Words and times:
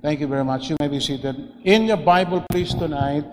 Thank 0.00 0.20
you 0.20 0.28
very 0.28 0.44
much. 0.44 0.70
You 0.70 0.76
may 0.78 0.86
be 0.86 1.00
seated. 1.00 1.34
In 1.64 1.86
your 1.86 1.96
Bible, 1.96 2.44
please, 2.52 2.72
tonight, 2.72 3.24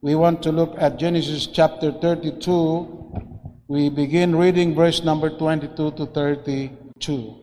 we 0.00 0.16
want 0.16 0.42
to 0.42 0.50
look 0.50 0.74
at 0.76 0.98
Genesis 0.98 1.46
chapter 1.46 1.92
32. 1.92 3.62
We 3.68 3.90
begin 3.90 4.34
reading 4.34 4.74
verse 4.74 5.04
number 5.04 5.30
22 5.30 5.92
to 5.92 6.06
32. 6.06 7.36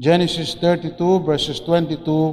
Genesis 0.00 0.56
32, 0.56 1.20
verses 1.20 1.60
22 1.60 2.32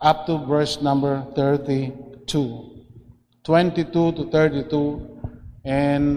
up 0.00 0.26
to 0.26 0.44
verse 0.44 0.82
number 0.82 1.24
32. 1.36 2.84
22 3.44 4.12
to 4.12 4.30
32 4.32 5.20
and 5.64 6.16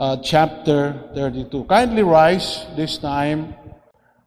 uh, 0.00 0.16
chapter 0.16 1.10
32. 1.14 1.62
Kindly 1.64 2.02
rise 2.02 2.66
this 2.74 2.98
time. 2.98 3.54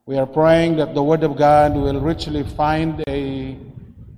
We 0.07 0.19
are 0.19 0.27
praying 0.29 0.77
that 0.77 0.93
the 0.93 1.01
Word 1.01 1.23
of 1.23 1.35
God 1.35 1.73
will 1.73 1.99
richly 1.99 2.43
find 2.43 3.03
a 3.09 3.57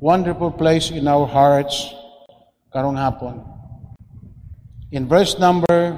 wonderful 0.02 0.52
place 0.52 0.92
in 0.92 1.08
our 1.08 1.24
hearts 1.26 1.96
karong 2.76 3.00
hapon. 3.00 3.40
In 4.92 5.08
verse 5.08 5.40
number 5.40 5.96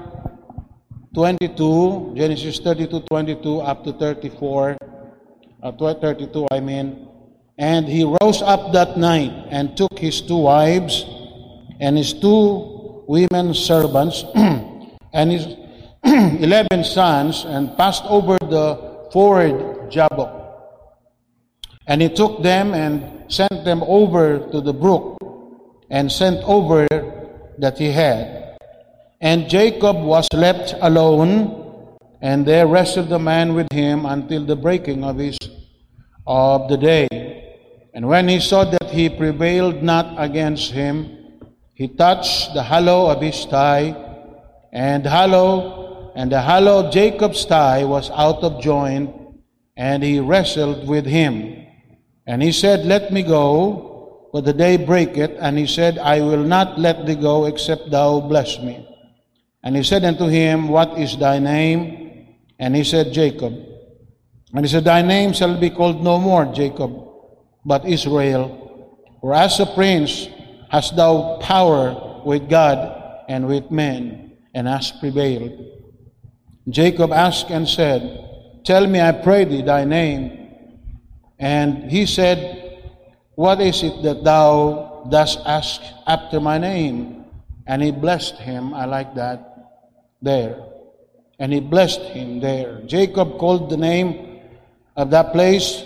22, 1.18 2.14
Genesis 2.14 2.62
32, 2.62 3.02
22 3.10 3.66
up 3.66 3.82
to 3.84 3.94
34, 3.98 4.78
uh, 5.64 5.72
32 5.74 6.46
I 6.54 6.60
mean, 6.60 7.10
and 7.58 7.90
he 7.90 8.06
rose 8.22 8.46
up 8.46 8.72
that 8.74 8.94
night 8.94 9.34
and 9.50 9.74
took 9.74 9.98
his 9.98 10.22
two 10.22 10.38
wives 10.38 11.02
and 11.82 11.98
his 11.98 12.14
two 12.14 13.02
women 13.10 13.58
servants 13.58 14.22
and 15.18 15.34
his 15.34 15.50
eleven 16.46 16.84
sons 16.86 17.42
and 17.50 17.74
passed 17.74 18.06
over 18.06 18.38
the 18.54 18.78
ford 19.10 19.79
Jabbok. 19.90 20.30
And 21.88 22.02
he 22.02 22.10
took 22.10 22.44
them 22.44 22.74
and 22.74 23.32
sent 23.32 23.66
them 23.66 23.84
over 23.84 24.40
to 24.52 24.62
the 24.62 24.74
brook 24.74 25.18
and 25.90 26.12
sent 26.12 26.44
over 26.44 26.88
that 27.58 27.78
he 27.78 27.92
had. 27.92 28.58
And 29.22 29.50
Jacob 29.50 29.98
was 29.98 30.28
left 30.34 30.76
alone, 30.80 31.98
and 32.22 32.46
there 32.46 32.68
wrestled 32.68 33.10
the 33.10 33.20
man 33.20 33.54
with 33.54 33.72
him 33.72 34.06
until 34.06 34.46
the 34.46 34.56
breaking 34.56 35.04
of 35.04 35.18
his 35.18 35.38
of 36.26 36.70
the 36.70 36.78
day. 36.78 37.08
And 37.94 38.08
when 38.08 38.28
he 38.28 38.40
saw 38.40 38.64
that 38.64 38.92
he 38.92 39.10
prevailed 39.10 39.82
not 39.82 40.14
against 40.18 40.72
him, 40.72 41.18
he 41.74 41.88
touched 41.88 42.54
the 42.54 42.62
hollow 42.62 43.10
of 43.10 43.22
his 43.22 43.46
thigh, 43.46 43.96
and 44.72 45.06
hollow 45.06 46.12
and 46.16 46.32
the 46.32 46.42
hollow 46.42 46.86
of 46.86 46.92
Jacob's 46.92 47.46
thigh 47.46 47.84
was 47.84 48.10
out 48.12 48.44
of 48.44 48.62
joint, 48.62 49.10
and 49.80 50.04
he 50.04 50.20
wrestled 50.20 50.86
with 50.90 51.06
him. 51.06 51.66
And 52.28 52.44
he 52.44 52.52
said, 52.52 52.86
Let 52.86 53.14
me 53.14 53.24
go, 53.24 54.28
for 54.30 54.42
the 54.42 54.52
day 54.52 54.76
breaketh. 54.76 55.32
And 55.40 55.58
he 55.58 55.66
said, 55.66 55.98
I 55.98 56.20
will 56.20 56.44
not 56.44 56.78
let 56.78 57.08
thee 57.08 57.16
go, 57.16 57.46
except 57.46 57.90
thou 57.90 58.20
bless 58.20 58.60
me. 58.60 58.86
And 59.64 59.78
he 59.78 59.84
said 59.84 60.04
unto 60.04 60.28
him, 60.28 60.68
What 60.68 61.00
is 61.00 61.18
thy 61.18 61.40
name? 61.40 62.36
And 62.60 62.76
he 62.76 62.84
said, 62.84 63.14
Jacob. 63.14 63.56
And 64.54 64.66
he 64.66 64.68
said, 64.70 64.84
Thy 64.84 65.02
name 65.02 65.32
shall 65.32 65.58
be 65.58 65.70
called 65.70 66.04
no 66.04 66.20
more 66.20 66.44
Jacob, 66.54 66.92
but 67.64 67.86
Israel. 67.86 69.08
For 69.22 69.34
as 69.34 69.62
a 69.62 69.66
prince 69.66 70.28
hast 70.70 70.98
thou 70.98 71.40
power 71.40 72.22
with 72.26 72.50
God 72.50 73.24
and 73.30 73.48
with 73.48 73.72
men, 73.72 74.36
and 74.54 74.68
hast 74.68 75.00
prevailed. 75.00 75.56
Jacob 76.68 77.14
asked 77.14 77.50
and 77.50 77.68
said, 77.68 78.29
Tell 78.70 78.86
me, 78.86 79.02
I 79.02 79.14
pray 79.14 79.46
thee, 79.46 79.64
thy 79.64 79.84
name. 79.84 80.54
And 81.40 81.90
he 81.90 82.06
said, 82.06 82.38
What 83.34 83.60
is 83.62 83.82
it 83.82 84.04
that 84.04 84.24
thou 84.24 85.10
dost 85.10 85.40
ask 85.44 85.82
after 86.06 86.40
my 86.40 86.60
name? 86.60 87.26
And 87.66 87.82
he 87.82 87.90
blessed 87.90 88.36
him. 88.36 88.76
I 88.76 88.86
like 88.86 89.16
that 89.16 89.74
there. 90.22 90.62
And 91.40 91.52
he 91.52 91.62
blessed 91.62 92.14
him 92.14 92.42
there. 92.42 92.86
Jacob 92.86 93.40
called 93.40 93.72
the 93.72 93.78
name 93.78 94.38
of 94.96 95.10
that 95.10 95.34
place 95.34 95.82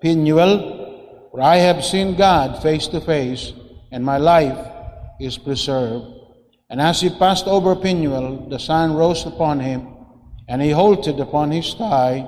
Peniel, 0.00 1.26
for 1.32 1.42
I 1.42 1.56
have 1.56 1.84
seen 1.84 2.14
God 2.14 2.62
face 2.62 2.86
to 2.94 3.00
face, 3.00 3.52
and 3.90 4.04
my 4.04 4.18
life 4.18 4.62
is 5.18 5.38
preserved. 5.38 6.06
And 6.70 6.80
as 6.80 7.00
he 7.00 7.10
passed 7.10 7.48
over 7.48 7.74
Peniel, 7.74 8.48
the 8.48 8.60
sun 8.60 8.94
rose 8.94 9.26
upon 9.26 9.58
him, 9.58 9.91
and 10.48 10.60
he 10.60 10.70
halted 10.70 11.20
upon 11.20 11.50
his 11.50 11.74
thigh. 11.74 12.26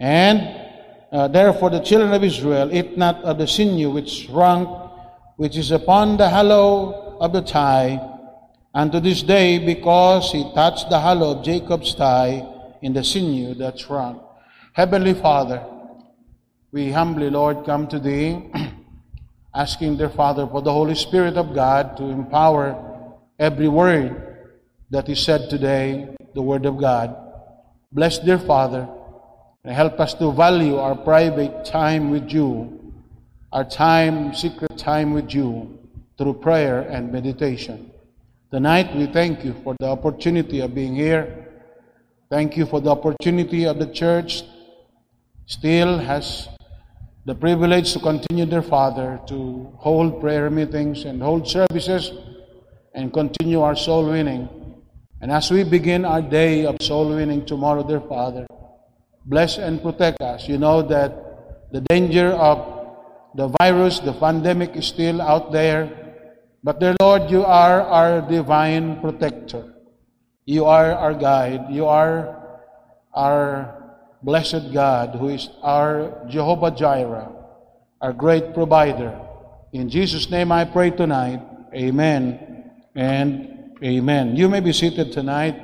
And 0.00 0.66
uh, 1.10 1.28
therefore 1.28 1.70
the 1.70 1.80
children 1.80 2.12
of 2.12 2.22
Israel 2.22 2.72
eat 2.72 2.96
not 2.96 3.22
of 3.24 3.38
the 3.38 3.46
sinew 3.46 3.90
which 3.90 4.26
shrunk, 4.26 4.68
which 5.36 5.56
is 5.56 5.70
upon 5.70 6.16
the 6.16 6.28
hollow 6.28 7.16
of 7.20 7.32
the 7.32 7.42
thigh, 7.42 8.00
and 8.74 8.92
to 8.92 9.00
this 9.00 9.22
day, 9.22 9.58
because 9.58 10.30
he 10.30 10.44
touched 10.54 10.90
the 10.90 11.00
hollow 11.00 11.38
of 11.38 11.44
Jacob's 11.44 11.94
thigh 11.94 12.46
in 12.82 12.92
the 12.92 13.02
sinew 13.02 13.54
that 13.54 13.78
shrunk. 13.78 14.22
Heavenly 14.72 15.14
Father, 15.14 15.64
we 16.70 16.92
humbly, 16.92 17.30
Lord, 17.30 17.64
come 17.64 17.88
to 17.88 17.98
Thee, 17.98 18.50
asking, 19.54 19.96
dear 19.96 20.10
Father, 20.10 20.46
for 20.46 20.62
the 20.62 20.72
Holy 20.72 20.94
Spirit 20.94 21.36
of 21.36 21.54
God 21.54 21.96
to 21.96 22.04
empower 22.04 23.16
every 23.38 23.68
word 23.68 24.38
that 24.90 25.08
is 25.08 25.24
said 25.24 25.48
today, 25.50 26.14
the 26.34 26.42
Word 26.42 26.66
of 26.66 26.78
God. 26.78 27.27
Bless, 27.90 28.18
dear 28.18 28.38
Father, 28.38 28.86
and 29.64 29.74
help 29.74 29.98
us 29.98 30.12
to 30.14 30.30
value 30.30 30.76
our 30.76 30.94
private 30.94 31.64
time 31.64 32.10
with 32.10 32.30
you, 32.30 32.92
our 33.50 33.64
time, 33.64 34.34
secret 34.34 34.76
time 34.76 35.14
with 35.14 35.32
you, 35.32 35.78
through 36.18 36.34
prayer 36.34 36.80
and 36.80 37.10
meditation. 37.10 37.90
Tonight, 38.50 38.94
we 38.94 39.06
thank 39.06 39.42
you 39.42 39.54
for 39.64 39.74
the 39.80 39.86
opportunity 39.86 40.60
of 40.60 40.74
being 40.74 40.94
here. 40.94 41.48
Thank 42.28 42.58
you 42.58 42.66
for 42.66 42.82
the 42.82 42.90
opportunity 42.90 43.64
of 43.64 43.78
the 43.78 43.86
church 43.86 44.42
still 45.46 45.96
has 45.96 46.46
the 47.24 47.34
privilege 47.34 47.94
to 47.94 48.00
continue, 48.00 48.44
dear 48.44 48.60
Father, 48.60 49.18
to 49.28 49.72
hold 49.78 50.20
prayer 50.20 50.50
meetings 50.50 51.06
and 51.06 51.22
hold 51.22 51.48
services 51.48 52.12
and 52.92 53.14
continue 53.14 53.62
our 53.62 53.76
soul 53.76 54.10
winning. 54.10 54.57
And 55.20 55.32
as 55.32 55.50
we 55.50 55.64
begin 55.64 56.04
our 56.04 56.22
day 56.22 56.64
of 56.64 56.76
soul 56.80 57.08
winning 57.08 57.44
tomorrow, 57.44 57.82
dear 57.82 58.00
Father, 58.00 58.46
bless 59.24 59.58
and 59.58 59.82
protect 59.82 60.20
us. 60.22 60.48
You 60.48 60.58
know 60.58 60.82
that 60.82 61.70
the 61.72 61.80
danger 61.82 62.30
of 62.30 62.62
the 63.34 63.48
virus, 63.58 63.98
the 63.98 64.12
pandemic 64.12 64.76
is 64.76 64.86
still 64.86 65.20
out 65.20 65.50
there. 65.52 65.90
But 66.62 66.80
dear 66.80 66.94
Lord, 67.00 67.30
you 67.30 67.44
are 67.44 67.82
our 67.82 68.20
divine 68.22 69.00
protector. 69.00 69.74
You 70.46 70.64
are 70.64 70.92
our 70.92 71.14
guide. 71.14 71.66
You 71.68 71.86
are 71.86 72.38
our 73.12 73.74
blessed 74.22 74.72
God, 74.72 75.16
who 75.18 75.28
is 75.28 75.50
our 75.62 76.24
Jehovah 76.28 76.70
Jireh, 76.70 77.30
our 78.00 78.12
great 78.12 78.54
provider. 78.54 79.18
In 79.72 79.90
Jesus' 79.90 80.30
name 80.30 80.52
I 80.52 80.64
pray 80.64 80.90
tonight. 80.90 81.42
Amen 81.74 82.48
and 82.94 83.57
amen. 83.82 84.36
You 84.36 84.48
may 84.48 84.60
be 84.60 84.72
seated 84.72 85.12
tonight. 85.12 85.62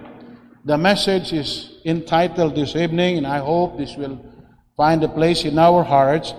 The 0.64 0.78
message 0.78 1.32
is 1.32 1.78
entitled 1.84 2.54
this 2.54 2.76
evening, 2.76 3.19
and 3.19 3.26
I 3.26 3.38
hope 3.38 3.76
this 3.76 3.97
will 3.97 4.25
find 4.76 5.02
a 5.02 5.08
place 5.08 5.44
in 5.44 5.58
our 5.58 5.82
hearts. 5.82 6.32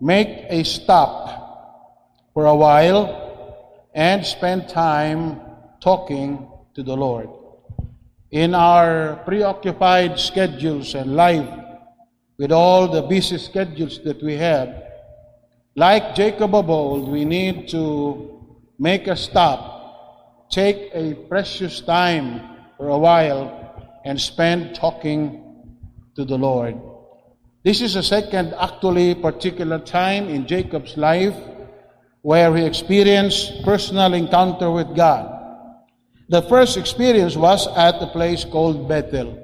Make 0.00 0.44
a 0.48 0.64
stop 0.64 2.28
for 2.34 2.46
a 2.46 2.54
while 2.54 3.88
and 3.94 4.26
spend 4.26 4.68
time 4.68 5.40
talking 5.80 6.48
to 6.74 6.82
the 6.82 6.96
Lord 6.96 7.28
in 8.30 8.54
our 8.54 9.16
preoccupied 9.24 10.18
schedules 10.18 10.94
and 10.94 11.16
life, 11.16 11.48
with 12.38 12.52
all 12.52 12.88
the 12.88 13.02
busy 13.02 13.38
schedules 13.38 14.02
that 14.04 14.22
we 14.22 14.34
have, 14.34 14.82
like 15.74 16.14
Jacob 16.14 16.54
of 16.54 16.68
old, 16.68 17.08
we 17.08 17.24
need 17.24 17.68
to 17.68 18.44
make 18.78 19.06
a 19.06 19.16
stop, 19.16 19.75
take 20.50 20.90
a 20.94 21.14
precious 21.28 21.80
time 21.80 22.56
for 22.76 22.88
a 22.88 22.98
while, 22.98 24.00
and 24.04 24.20
spend 24.20 24.74
talking 24.74 25.42
to 26.14 26.24
the 26.24 26.38
Lord. 26.38 26.76
This 27.64 27.80
is 27.80 27.96
a 27.96 28.02
second, 28.02 28.54
actually, 28.54 29.14
particular 29.14 29.80
time 29.80 30.28
in 30.28 30.46
Jacob's 30.46 30.96
life 30.96 31.34
where 32.22 32.54
he 32.56 32.64
experienced 32.64 33.64
personal 33.64 34.14
encounter 34.14 34.70
with 34.70 34.94
God. 34.94 35.32
The 36.28 36.42
first 36.42 36.76
experience 36.76 37.36
was 37.36 37.66
at 37.76 38.02
a 38.02 38.06
place 38.08 38.44
called 38.44 38.88
Bethel. 38.88 39.42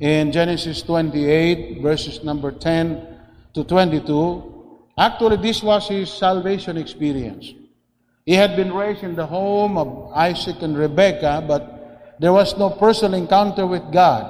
In 0.00 0.32
Genesis 0.32 0.82
28, 0.82 1.82
verses 1.82 2.24
number 2.24 2.52
10 2.52 3.06
to 3.54 3.64
22, 3.64 4.88
actually, 4.98 5.36
this 5.36 5.62
was 5.62 5.88
his 5.88 6.10
salvation 6.10 6.78
experience. 6.78 7.52
He 8.30 8.36
had 8.36 8.54
been 8.54 8.72
raised 8.72 9.02
in 9.02 9.16
the 9.16 9.26
home 9.26 9.74
of 9.76 10.14
Isaac 10.14 10.62
and 10.62 10.78
Rebekah, 10.78 11.42
but 11.50 12.14
there 12.20 12.32
was 12.32 12.56
no 12.56 12.70
personal 12.70 13.18
encounter 13.18 13.66
with 13.66 13.82
God. 13.90 14.22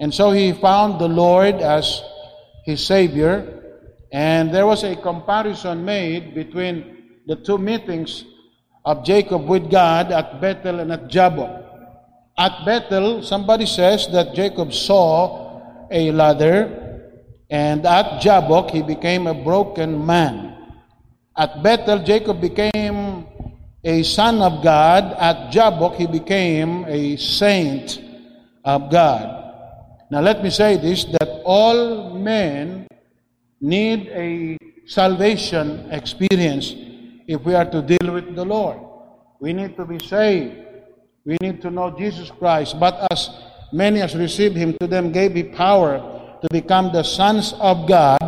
And 0.00 0.12
so 0.12 0.32
he 0.32 0.50
found 0.50 0.98
the 0.98 1.06
Lord 1.06 1.62
as 1.62 2.02
his 2.66 2.84
Savior, 2.84 3.62
And 4.10 4.52
there 4.52 4.66
was 4.66 4.82
a 4.82 4.96
comparison 4.96 5.84
made 5.84 6.34
between 6.34 7.22
the 7.30 7.36
two 7.36 7.58
meetings 7.58 8.24
of 8.84 9.06
Jacob 9.06 9.46
with 9.46 9.70
God 9.70 10.10
at 10.10 10.40
Bethel 10.40 10.80
and 10.80 10.90
at 10.90 11.06
Jabbok. 11.06 11.62
At 12.36 12.66
Bethel, 12.66 13.22
somebody 13.22 13.66
says 13.66 14.08
that 14.10 14.34
Jacob 14.34 14.74
saw 14.74 15.86
a 15.92 16.10
ladder, 16.10 17.06
and 17.48 17.86
at 17.86 18.20
Jabbok, 18.20 18.72
he 18.72 18.82
became 18.82 19.28
a 19.28 19.34
broken 19.44 20.04
man. 20.04 20.51
At 21.36 21.62
Bethel, 21.62 22.02
Jacob 22.04 22.40
became 22.40 23.26
a 23.84 24.02
son 24.02 24.42
of 24.42 24.62
God. 24.62 25.16
At 25.18 25.50
Jabbok, 25.50 25.96
he 25.96 26.06
became 26.06 26.84
a 26.86 27.16
saint 27.16 28.00
of 28.64 28.90
God. 28.90 29.42
Now, 30.10 30.20
let 30.20 30.42
me 30.42 30.50
say 30.50 30.76
this 30.76 31.04
that 31.04 31.42
all 31.44 32.10
men 32.10 32.86
need 33.60 34.08
a 34.08 34.58
salvation 34.86 35.88
experience 35.90 36.74
if 37.26 37.40
we 37.44 37.54
are 37.54 37.64
to 37.64 37.80
deal 37.80 38.12
with 38.12 38.36
the 38.36 38.44
Lord. 38.44 38.78
We 39.40 39.52
need 39.52 39.76
to 39.76 39.84
be 39.84 39.98
saved. 39.98 40.54
We 41.24 41.36
need 41.40 41.62
to 41.62 41.70
know 41.70 41.96
Jesus 41.96 42.30
Christ. 42.30 42.78
But 42.78 43.06
as 43.10 43.30
many 43.72 44.02
as 44.02 44.14
received 44.14 44.56
him, 44.56 44.76
to 44.80 44.86
them 44.86 45.12
gave 45.12 45.34
he 45.34 45.44
power 45.44 45.98
to 46.42 46.48
become 46.50 46.92
the 46.92 47.02
sons 47.02 47.54
of 47.58 47.88
God, 47.88 48.18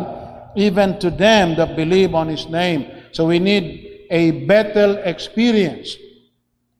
even 0.55 0.97
to 0.99 1.11
them 1.11 1.55
that 1.55 1.75
believe 1.75 2.15
on 2.15 2.29
his 2.29 2.47
name. 2.47 2.94
So 3.15 3.23
we 3.25 3.39
need 3.39 4.07
a 4.11 4.43
Bethel 4.43 4.97
experience. 4.97 5.95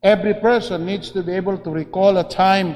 Every 0.04 0.34
person 0.34 0.86
needs 0.86 1.10
to 1.12 1.24
be 1.24 1.32
able 1.32 1.58
to 1.60 1.70
recall 1.70 2.18
a 2.18 2.28
time 2.28 2.76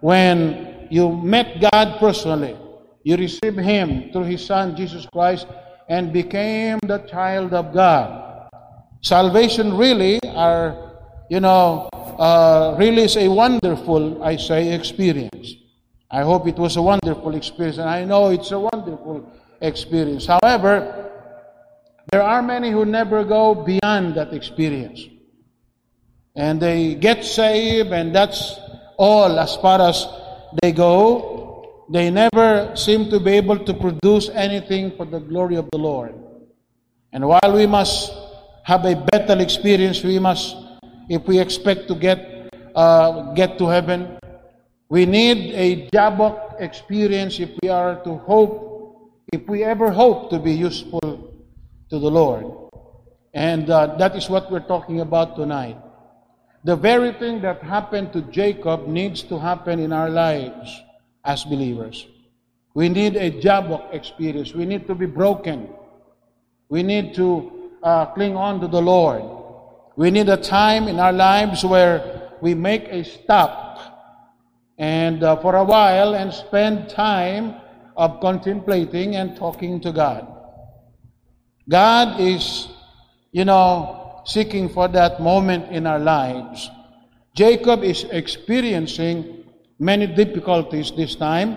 when 0.00 0.88
you 0.88 1.12
met 1.12 1.60
God 1.60 1.98
personally. 2.00 2.56
You 3.02 3.18
received 3.18 3.60
him 3.60 4.10
through 4.10 4.24
his 4.24 4.46
son 4.46 4.74
Jesus 4.74 5.04
Christ 5.12 5.46
and 5.86 6.14
became 6.14 6.78
the 6.80 6.96
child 7.00 7.52
of 7.52 7.74
God. 7.74 8.48
Salvation 9.02 9.76
really 9.76 10.18
are, 10.32 10.96
you 11.28 11.40
know, 11.40 11.90
uh, 11.92 12.74
really 12.78 13.02
is 13.02 13.18
a 13.18 13.28
wonderful, 13.28 14.24
I 14.24 14.36
say, 14.36 14.72
experience. 14.72 15.52
I 16.10 16.22
hope 16.22 16.48
it 16.48 16.56
was 16.56 16.76
a 16.76 16.82
wonderful 16.82 17.34
experience, 17.34 17.76
and 17.76 17.90
I 17.90 18.06
know 18.06 18.30
it's 18.30 18.50
a 18.50 18.58
wonderful 18.58 19.30
experience. 19.60 20.24
However, 20.24 21.03
there 22.14 22.22
are 22.22 22.42
many 22.42 22.70
who 22.70 22.84
never 22.84 23.24
go 23.24 23.56
beyond 23.56 24.14
that 24.14 24.32
experience. 24.32 25.02
And 26.36 26.62
they 26.62 26.94
get 26.94 27.24
saved, 27.24 27.90
and 27.90 28.14
that's 28.14 28.54
all 28.96 29.36
as 29.36 29.56
far 29.56 29.82
as 29.82 30.06
they 30.62 30.70
go. 30.70 31.82
They 31.90 32.12
never 32.12 32.70
seem 32.76 33.10
to 33.10 33.18
be 33.18 33.32
able 33.32 33.58
to 33.58 33.74
produce 33.74 34.28
anything 34.28 34.94
for 34.96 35.06
the 35.06 35.18
glory 35.18 35.56
of 35.56 35.68
the 35.72 35.78
Lord. 35.78 36.14
And 37.10 37.26
while 37.26 37.50
we 37.52 37.66
must 37.66 38.14
have 38.62 38.84
a 38.84 38.94
Bethel 38.94 39.40
experience, 39.40 40.04
we 40.04 40.20
must 40.20 40.54
if 41.10 41.26
we 41.26 41.40
expect 41.40 41.88
to 41.88 41.96
get 41.96 42.46
uh, 42.76 43.34
get 43.34 43.58
to 43.58 43.66
heaven. 43.66 44.18
We 44.88 45.04
need 45.04 45.50
a 45.50 45.90
Jabbok 45.90 46.62
experience 46.62 47.40
if 47.40 47.50
we 47.60 47.70
are 47.70 47.98
to 48.06 48.18
hope, 48.22 49.18
if 49.32 49.48
we 49.48 49.64
ever 49.64 49.90
hope 49.90 50.30
to 50.30 50.38
be 50.38 50.54
useful 50.54 51.33
to 51.94 52.00
the 52.00 52.10
Lord. 52.10 52.44
And 53.34 53.70
uh, 53.70 53.94
that 53.98 54.16
is 54.16 54.28
what 54.28 54.50
we're 54.50 54.66
talking 54.74 55.00
about 55.00 55.36
tonight. 55.36 55.78
The 56.64 56.74
very 56.74 57.12
thing 57.12 57.40
that 57.42 57.62
happened 57.62 58.12
to 58.14 58.22
Jacob 58.22 58.88
needs 58.88 59.22
to 59.30 59.38
happen 59.38 59.78
in 59.78 59.92
our 59.92 60.10
lives 60.10 60.82
as 61.24 61.44
believers. 61.44 62.06
We 62.74 62.88
need 62.88 63.14
a 63.14 63.30
Jabbok 63.30 63.94
experience. 63.94 64.54
We 64.54 64.66
need 64.66 64.88
to 64.88 64.94
be 64.96 65.06
broken. 65.06 65.68
We 66.68 66.82
need 66.82 67.14
to 67.14 67.70
uh, 67.82 68.06
cling 68.06 68.34
on 68.34 68.60
to 68.60 68.66
the 68.66 68.82
Lord. 68.82 69.22
We 69.94 70.10
need 70.10 70.28
a 70.28 70.36
time 70.36 70.88
in 70.88 70.98
our 70.98 71.12
lives 71.12 71.64
where 71.64 72.32
we 72.40 72.54
make 72.54 72.88
a 72.88 73.04
stop 73.04 73.62
and 74.78 75.22
uh, 75.22 75.36
for 75.36 75.54
a 75.54 75.62
while 75.62 76.16
and 76.16 76.34
spend 76.34 76.88
time 76.88 77.54
of 77.96 78.18
contemplating 78.18 79.14
and 79.14 79.36
talking 79.36 79.80
to 79.82 79.92
God. 79.92 80.33
God 81.68 82.20
is, 82.20 82.68
you 83.32 83.44
know, 83.44 84.22
seeking 84.26 84.68
for 84.68 84.88
that 84.88 85.20
moment 85.20 85.70
in 85.70 85.86
our 85.86 85.98
lives. 85.98 86.70
Jacob 87.34 87.82
is 87.82 88.04
experiencing 88.04 89.44
many 89.78 90.06
difficulties 90.06 90.92
this 90.92 91.14
time, 91.16 91.56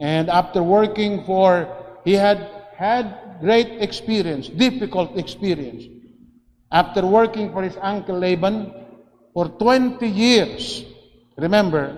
and 0.00 0.28
after 0.28 0.62
working 0.62 1.24
for, 1.24 1.66
he 2.04 2.12
had 2.12 2.50
had 2.76 3.38
great 3.40 3.82
experience, 3.82 4.48
difficult 4.48 5.16
experience 5.18 5.84
after 6.70 7.06
working 7.06 7.52
for 7.52 7.62
his 7.62 7.76
uncle 7.80 8.18
Laban 8.18 8.72
for 9.32 9.48
20 9.48 10.06
years. 10.06 10.84
Remember, 11.36 11.96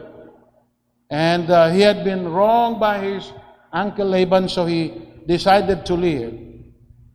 and 1.11 1.51
uh, 1.51 1.71
he 1.71 1.81
had 1.81 2.05
been 2.05 2.29
wronged 2.29 2.79
by 2.79 2.99
his 2.99 3.33
uncle 3.73 4.07
Laban, 4.07 4.49
so 4.49 4.67
he 4.67 5.03
decided 5.27 5.85
to 5.87 5.95
leave. 5.95 6.50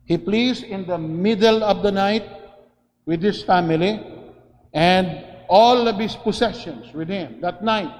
He 0.06 0.16
flees 0.16 0.62
in 0.62 0.86
the 0.86 0.98
middle 0.98 1.62
of 1.62 1.82
the 1.82 1.90
night 1.90 2.24
with 3.06 3.22
his 3.22 3.42
family 3.42 4.00
and 4.72 5.24
all 5.48 5.86
of 5.88 5.98
his 5.98 6.14
possessions 6.14 6.92
with 6.94 7.08
him 7.08 7.40
that 7.40 7.62
night. 7.62 7.90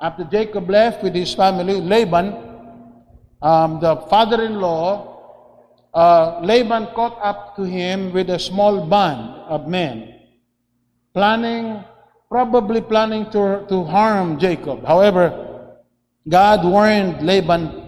After 0.00 0.24
Jacob 0.24 0.68
left 0.68 1.02
with 1.02 1.14
his 1.14 1.34
family, 1.34 1.80
Laban, 1.80 2.36
um, 3.40 3.80
the 3.80 3.96
father 4.12 4.42
in 4.44 4.60
law, 4.60 5.16
uh, 5.94 6.40
Laban 6.42 6.88
caught 6.94 7.18
up 7.22 7.56
to 7.56 7.64
him 7.64 8.12
with 8.12 8.28
a 8.28 8.38
small 8.38 8.86
band 8.86 9.40
of 9.48 9.66
men, 9.68 10.20
planning, 11.14 11.82
probably 12.28 12.82
planning 12.82 13.24
to, 13.30 13.64
to 13.68 13.84
harm 13.84 14.38
Jacob. 14.38 14.84
However, 14.84 15.32
God 16.28 16.64
warned 16.64 17.22
Laban 17.22 17.85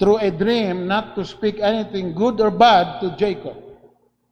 through 0.00 0.16
a 0.16 0.30
dream 0.32 0.88
not 0.88 1.14
to 1.14 1.24
speak 1.24 1.60
anything 1.60 2.14
good 2.14 2.40
or 2.40 2.50
bad 2.50 3.00
to 3.02 3.14
Jacob. 3.16 3.54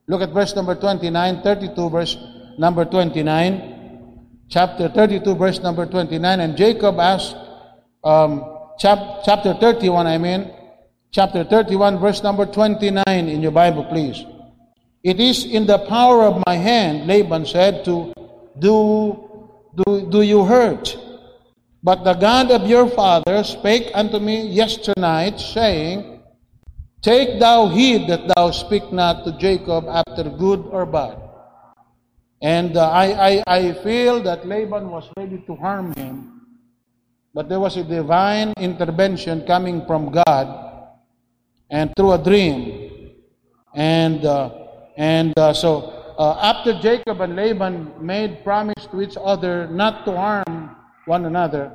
Look 0.09 0.23
at 0.23 0.33
verse 0.33 0.57
number 0.57 0.75
29, 0.75 1.43
32 1.43 1.91
verse 1.91 2.17
number 2.57 2.87
29, 2.87 4.49
chapter 4.49 4.89
32 4.89 5.37
verse 5.37 5.61
number 5.61 5.85
29. 5.85 6.41
And 6.41 6.57
Jacob 6.57 6.99
asked, 6.99 7.37
um, 8.03 8.43
chap, 8.79 9.21
chapter 9.27 9.53
31, 9.53 10.07
I 10.07 10.17
mean, 10.17 10.51
chapter 11.13 11.45
31, 11.45 11.99
verse 11.99 12.23
number 12.23 12.47
29 12.47 13.05
in 13.07 13.43
your 13.43 13.53
Bible, 13.53 13.85
please. 13.85 14.25
It 15.05 15.21
is 15.21 15.45
in 15.45 15.67
the 15.67 15.79
power 15.87 16.25
of 16.25 16.43
my 16.47 16.57
hand, 16.57 17.07
Laban 17.07 17.45
said, 17.45 17.85
to 17.85 18.15
do, 18.59 19.53
do, 19.77 20.09
do 20.11 20.23
you 20.23 20.45
hurt. 20.45 20.97
But 21.83 22.03
the 22.03 22.15
God 22.15 22.51
of 22.51 22.67
your 22.67 22.89
father 22.91 23.45
spake 23.45 23.91
unto 23.95 24.19
me 24.19 24.49
yesternight, 24.49 25.39
saying, 25.39 26.23
Take 27.03 27.39
thou 27.39 27.69
heed 27.69 28.09
that 28.11 28.27
thou 28.35 28.51
speak 28.51 28.91
not 28.93 29.25
to 29.25 29.39
Jacob 29.39 29.87
after 29.87 30.25
good 30.25 30.67
or 30.71 30.85
bad. 30.85 31.17
And 32.43 32.77
uh, 32.77 32.91
I, 32.91 33.07
I, 33.31 33.43
I 33.47 33.73
feel 33.85 34.23
that 34.25 34.47
Laban 34.47 34.91
was 34.91 35.09
ready 35.17 35.39
to 35.47 35.55
harm 35.55 35.95
him, 35.95 36.43
but 37.35 37.49
there 37.49 37.61
was 37.61 37.77
a 37.77 37.85
divine 37.85 38.53
intervention 38.59 39.47
coming 39.47 39.87
from 39.87 40.11
God 40.11 40.91
and 41.71 41.93
through 41.97 42.13
a 42.13 42.19
dream. 42.19 43.15
And, 43.75 44.25
uh, 44.25 44.51
and 44.97 45.39
uh, 45.39 45.55
so 45.55 46.15
uh, 46.19 46.39
after 46.43 46.79
Jacob 46.81 47.21
and 47.21 47.37
Laban 47.37 47.93
made 48.01 48.43
promise 48.43 48.87
to 48.91 49.01
each 49.01 49.17
other 49.21 49.69
not 49.69 50.05
to 50.05 50.17
harm 50.17 50.58
one 51.09 51.25
another, 51.25 51.73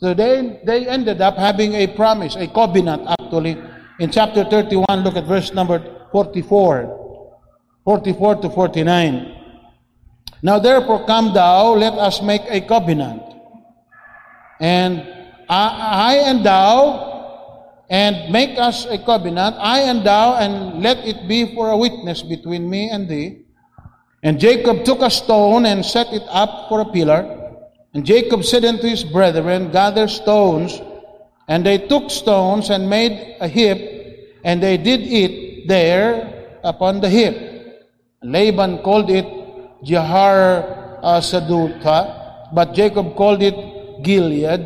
so 0.00 0.14
they, 0.14 0.60
they 0.64 0.88
ended 0.88 1.20
up 1.20 1.36
having 1.36 1.74
a 1.74 1.86
promise, 1.86 2.34
a 2.34 2.48
covenant 2.48 3.04
actually. 3.20 3.60
In 4.00 4.10
chapter 4.10 4.44
31, 4.44 5.04
look 5.04 5.16
at 5.16 5.26
verse 5.26 5.52
number 5.52 6.08
44. 6.10 6.96
44 7.84 8.36
to 8.36 8.48
49. 8.48 9.36
Now 10.42 10.58
therefore 10.58 11.04
come 11.04 11.34
thou, 11.34 11.74
let 11.74 11.92
us 11.94 12.22
make 12.22 12.40
a 12.48 12.62
covenant. 12.62 13.22
And 14.58 15.00
I, 15.50 16.14
I 16.14 16.14
and 16.30 16.46
thou 16.46 17.10
and 17.90 18.32
make 18.32 18.56
us 18.56 18.86
a 18.86 18.96
covenant, 18.96 19.56
I 19.58 19.80
and 19.80 20.06
thou, 20.06 20.36
and 20.36 20.80
let 20.80 20.98
it 21.04 21.28
be 21.28 21.54
for 21.54 21.70
a 21.70 21.76
witness 21.76 22.22
between 22.22 22.70
me 22.70 22.88
and 22.88 23.08
thee. 23.08 23.42
And 24.22 24.40
Jacob 24.40 24.84
took 24.84 25.02
a 25.02 25.10
stone 25.10 25.66
and 25.66 25.84
set 25.84 26.06
it 26.12 26.22
up 26.30 26.68
for 26.68 26.80
a 26.80 26.84
pillar. 26.86 27.39
And 27.94 28.04
Jacob 28.04 28.44
said 28.44 28.64
unto 28.64 28.86
his 28.86 29.04
brethren, 29.04 29.70
Gather 29.70 30.08
stones. 30.08 30.80
And 31.48 31.66
they 31.66 31.78
took 31.78 32.10
stones 32.10 32.70
and 32.70 32.88
made 32.88 33.36
a 33.40 33.48
heap, 33.48 34.38
and 34.44 34.62
they 34.62 34.76
did 34.76 35.00
it 35.02 35.66
there 35.66 36.58
upon 36.62 37.00
the 37.00 37.10
heap. 37.10 37.34
Laban 38.22 38.78
called 38.78 39.10
it 39.10 39.26
Jahar 39.82 41.02
Sadutha, 41.02 42.54
but 42.54 42.72
Jacob 42.72 43.16
called 43.16 43.42
it 43.42 44.04
Gilead 44.04 44.62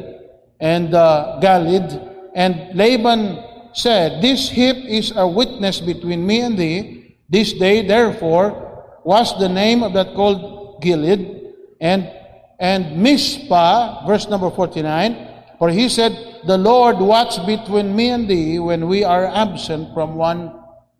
and 0.60 0.94
uh, 0.94 1.40
Galeed 1.40 2.14
and 2.34 2.74
Laban 2.74 3.38
said, 3.72 4.20
This 4.20 4.50
heap 4.50 4.76
is 4.84 5.12
a 5.14 5.26
witness 5.26 5.80
between 5.80 6.26
me 6.26 6.40
and 6.40 6.58
thee. 6.58 7.16
This 7.30 7.52
day, 7.52 7.86
therefore, 7.86 8.98
was 9.04 9.38
the 9.38 9.48
name 9.48 9.82
of 9.82 9.94
that 9.94 10.14
called 10.14 10.82
Gilead, 10.82 11.54
and 11.80 12.10
and 12.58 13.02
Mizpah, 13.02 14.06
verse 14.06 14.28
number 14.28 14.50
49, 14.50 15.34
for 15.58 15.70
he 15.70 15.88
said, 15.88 16.12
The 16.46 16.58
Lord 16.58 16.98
watch 16.98 17.44
between 17.46 17.94
me 17.94 18.10
and 18.10 18.28
thee 18.28 18.58
when 18.58 18.86
we 18.86 19.04
are 19.04 19.26
absent 19.26 19.92
from 19.94 20.14
one 20.14 20.54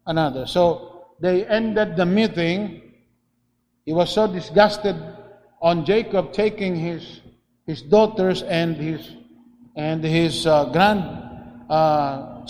another. 0.07 0.47
So 0.47 1.07
they 1.21 1.47
ended 1.47 1.97
the 1.97 2.07
meeting. 2.07 2.83
He 3.85 3.93
was 3.93 4.13
so 4.13 4.27
disgusted 4.27 4.97
on 5.61 5.85
Jacob 5.85 6.33
taking 6.33 6.77
his 6.77 7.21
his 7.67 7.81
daughters 7.83 8.43
and 8.43 8.77
his 8.77 9.11
and 9.77 10.05
his 10.05 10.47
uh, 10.47 10.67
grand 10.67 11.25
uh. 11.71 12.45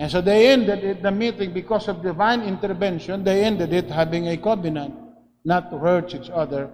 And 0.00 0.10
so 0.10 0.20
they 0.20 0.48
ended 0.48 0.84
it, 0.84 1.02
the 1.02 1.10
meeting 1.10 1.52
because 1.52 1.88
of 1.88 2.02
divine 2.02 2.42
intervention. 2.42 3.22
They 3.24 3.44
ended 3.44 3.72
it 3.72 3.90
having 3.90 4.28
a 4.28 4.36
covenant, 4.36 4.94
not 5.44 5.70
to 5.70 5.78
hurt 5.78 6.14
each 6.14 6.30
other. 6.30 6.70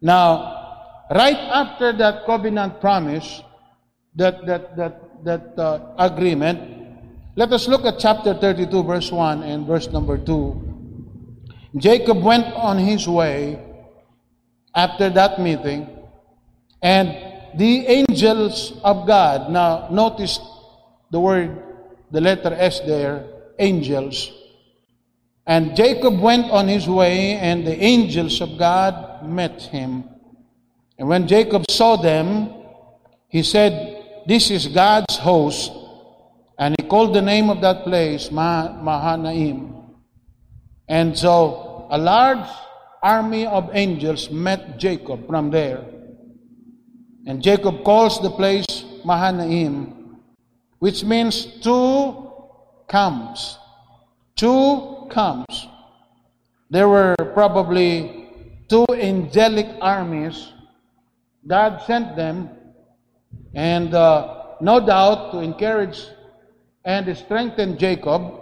Now, 0.00 1.06
right 1.10 1.36
after 1.36 1.92
that 1.92 2.24
covenant 2.24 2.80
promise, 2.80 3.42
that 4.16 4.46
that 4.46 4.76
that 4.76 5.24
that 5.24 5.58
uh, 5.58 5.94
agreement, 5.98 6.60
let 7.36 7.52
us 7.52 7.68
look 7.68 7.84
at 7.84 7.98
chapter 7.98 8.34
32, 8.34 8.82
verse 8.82 9.12
1 9.12 9.42
and 9.42 9.66
verse 9.66 9.88
number 9.88 10.16
2. 10.16 11.76
Jacob 11.76 12.22
went 12.22 12.46
on 12.54 12.78
his 12.78 13.06
way 13.06 13.60
after 14.74 15.10
that 15.10 15.38
meeting, 15.38 15.86
and 16.82 17.08
the 17.58 17.86
angels 17.86 18.72
of 18.82 19.06
God. 19.06 19.50
Now, 19.50 19.88
notice 19.90 20.40
the 21.10 21.20
word, 21.20 21.62
the 22.10 22.20
letter 22.20 22.54
S 22.54 22.80
there, 22.80 23.26
angels. 23.58 24.32
And 25.46 25.74
Jacob 25.76 26.20
went 26.20 26.50
on 26.50 26.68
his 26.68 26.88
way, 26.88 27.34
and 27.34 27.66
the 27.66 27.76
angels 27.76 28.40
of 28.40 28.56
God 28.56 29.09
met 29.26 29.62
him. 29.62 30.04
And 30.98 31.08
when 31.08 31.26
Jacob 31.26 31.64
saw 31.70 31.96
them, 31.96 32.52
he 33.28 33.42
said, 33.42 34.22
This 34.26 34.50
is 34.50 34.66
God's 34.68 35.16
host. 35.16 35.72
And 36.58 36.74
he 36.78 36.86
called 36.86 37.14
the 37.14 37.22
name 37.22 37.48
of 37.48 37.60
that 37.62 37.84
place 37.84 38.30
Mahanaim. 38.30 39.74
And 40.88 41.16
so 41.16 41.86
a 41.90 41.96
large 41.96 42.48
army 43.02 43.46
of 43.46 43.70
angels 43.72 44.30
met 44.30 44.78
Jacob 44.78 45.26
from 45.26 45.50
there. 45.50 45.84
And 47.26 47.42
Jacob 47.42 47.84
calls 47.84 48.20
the 48.20 48.30
place 48.30 48.66
Mahanaim, 49.04 50.18
which 50.80 51.04
means 51.04 51.46
two 51.62 52.30
camps. 52.88 53.56
Two 54.36 55.08
camps. 55.10 55.66
There 56.70 56.88
were 56.88 57.16
probably 57.34 58.19
two 58.70 58.86
angelic 58.94 59.66
armies. 59.82 60.52
God 61.46 61.82
sent 61.86 62.16
them, 62.16 62.48
and 63.54 63.92
uh, 63.92 64.54
no 64.60 64.84
doubt 64.84 65.32
to 65.32 65.40
encourage 65.40 65.98
and 66.84 67.14
strengthen 67.16 67.76
Jacob, 67.76 68.40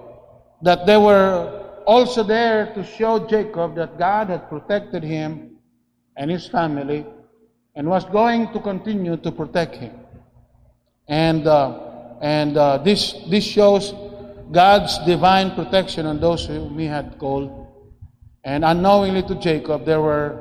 that 0.63 0.87
they 0.87 0.97
were 0.97 1.65
also 1.87 2.23
there 2.23 2.73
to 2.75 2.85
show 2.85 3.27
Jacob 3.27 3.75
that 3.77 3.99
God 3.99 4.29
had 4.29 4.49
protected 4.49 5.03
him 5.03 5.57
and 6.17 6.31
his 6.31 6.47
family 6.47 7.07
and 7.75 7.89
was 7.89 8.05
going 8.07 8.53
to 8.53 8.61
continue 8.61 9.17
to 9.17 9.33
protect 9.33 9.77
him. 9.77 9.95
And, 11.09 11.47
uh, 11.47 12.17
and 12.21 12.57
uh, 12.57 12.79
this, 12.79 13.15
this 13.31 13.45
shows 13.45 13.95
God's 14.53 14.99
divine 15.07 15.53
protection 15.53 16.07
on 16.07 16.21
those 16.21 16.47
whom 16.47 16.79
he 16.79 16.87
had 16.87 17.19
called. 17.19 17.68
And 18.49 18.65
unknowingly 18.65 19.23
to 19.25 19.35
Jacob, 19.35 19.85
there 19.85 20.01
were 20.01 20.41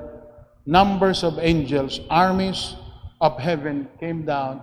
numbers 0.66 1.26
of 1.26 1.40
angels, 1.40 2.00
armies 2.10 2.74
of 3.20 3.38
heaven 3.38 3.90
came 4.00 4.24
down. 4.24 4.62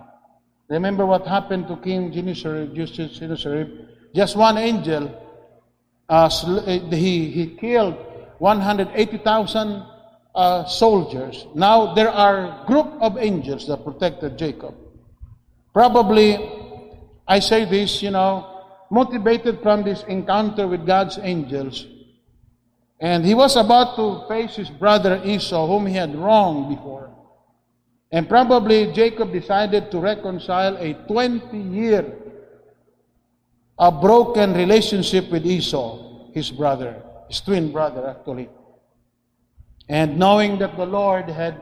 Remember 0.67 1.05
what 1.05 1.27
happened 1.27 1.67
to 1.67 1.77
King 1.77 2.11
Sennacherib? 2.11 3.69
Just 4.15 4.35
one 4.35 4.57
angel, 4.57 5.13
uh, 6.09 6.27
he, 6.89 7.29
he 7.29 7.55
killed 7.55 7.93
180,000 8.39 9.85
uh, 10.33 10.65
soldiers. 10.65 11.45
Now 11.53 11.93
there 11.93 12.09
are 12.09 12.65
group 12.65 12.97
of 12.99 13.15
angels 13.19 13.67
that 13.67 13.85
protected 13.85 14.39
Jacob. 14.39 14.73
Probably, 15.71 16.49
I 17.27 17.37
say 17.41 17.65
this, 17.65 18.01
you 18.01 18.09
know, 18.09 18.63
motivated 18.89 19.61
from 19.61 19.83
this 19.83 20.01
encounter 20.07 20.67
with 20.67 20.87
God's 20.87 21.19
angels. 21.21 21.85
And 23.05 23.23
he 23.23 23.35
was 23.35 23.55
about 23.55 23.95
to 23.97 24.25
face 24.27 24.55
his 24.55 24.71
brother 24.71 25.21
Esau, 25.23 25.67
whom 25.67 25.85
he 25.85 25.93
had 25.93 26.15
wronged 26.15 26.69
before. 26.75 27.11
And 28.11 28.27
probably 28.27 28.91
Jacob 28.93 29.31
decided 29.31 29.91
to 29.91 29.99
reconcile 29.99 30.75
a 30.77 30.95
20 31.05 31.55
year 31.55 32.15
a 33.77 33.91
broken 33.91 34.55
relationship 34.55 35.29
with 35.29 35.45
Esau, 35.45 36.31
his 36.33 36.49
brother, 36.49 36.99
his 37.27 37.41
twin 37.41 37.71
brother 37.71 38.09
actually. 38.09 38.49
And 39.87 40.17
knowing 40.17 40.57
that 40.57 40.75
the 40.75 40.87
Lord 40.87 41.29
had 41.29 41.61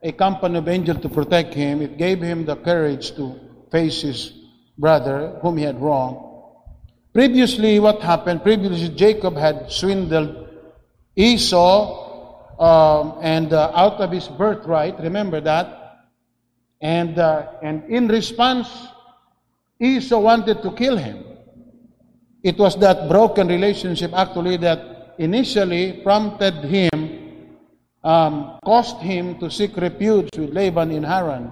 a 0.00 0.12
company 0.12 0.58
of 0.58 0.68
angels 0.68 1.00
to 1.00 1.08
protect 1.08 1.54
him, 1.54 1.82
it 1.82 1.98
gave 1.98 2.22
him 2.22 2.44
the 2.44 2.54
courage 2.54 3.16
to 3.16 3.34
face 3.72 4.02
his 4.02 4.32
brother 4.78 5.40
whom 5.42 5.56
he 5.56 5.64
had 5.64 5.80
wronged. 5.82 6.18
Previously, 7.12 7.80
what 7.80 8.00
happened? 8.00 8.44
Previously, 8.44 8.94
Jacob 8.94 9.36
had 9.36 9.72
swindled 9.72 10.43
Esau 11.16 12.58
um, 12.58 13.18
and 13.22 13.52
uh, 13.52 13.72
out 13.74 14.00
of 14.00 14.10
his 14.10 14.28
birthright. 14.28 14.98
Remember 15.00 15.40
that? 15.40 16.06
And, 16.80 17.18
uh, 17.18 17.46
and 17.62 17.84
in 17.88 18.08
response, 18.08 18.68
Esau 19.80 20.18
wanted 20.18 20.62
to 20.62 20.72
kill 20.72 20.96
him. 20.96 21.24
It 22.42 22.58
was 22.58 22.78
that 22.80 23.08
broken 23.08 23.48
relationship 23.48 24.12
actually 24.12 24.58
that 24.58 25.14
initially 25.18 26.00
prompted 26.02 26.54
him 26.64 27.24
um, 28.04 28.58
caused 28.62 28.98
him 28.98 29.38
to 29.40 29.50
seek 29.50 29.76
refuge 29.76 30.28
with 30.36 30.52
Laban 30.52 30.90
in 30.90 31.02
Haran. 31.02 31.50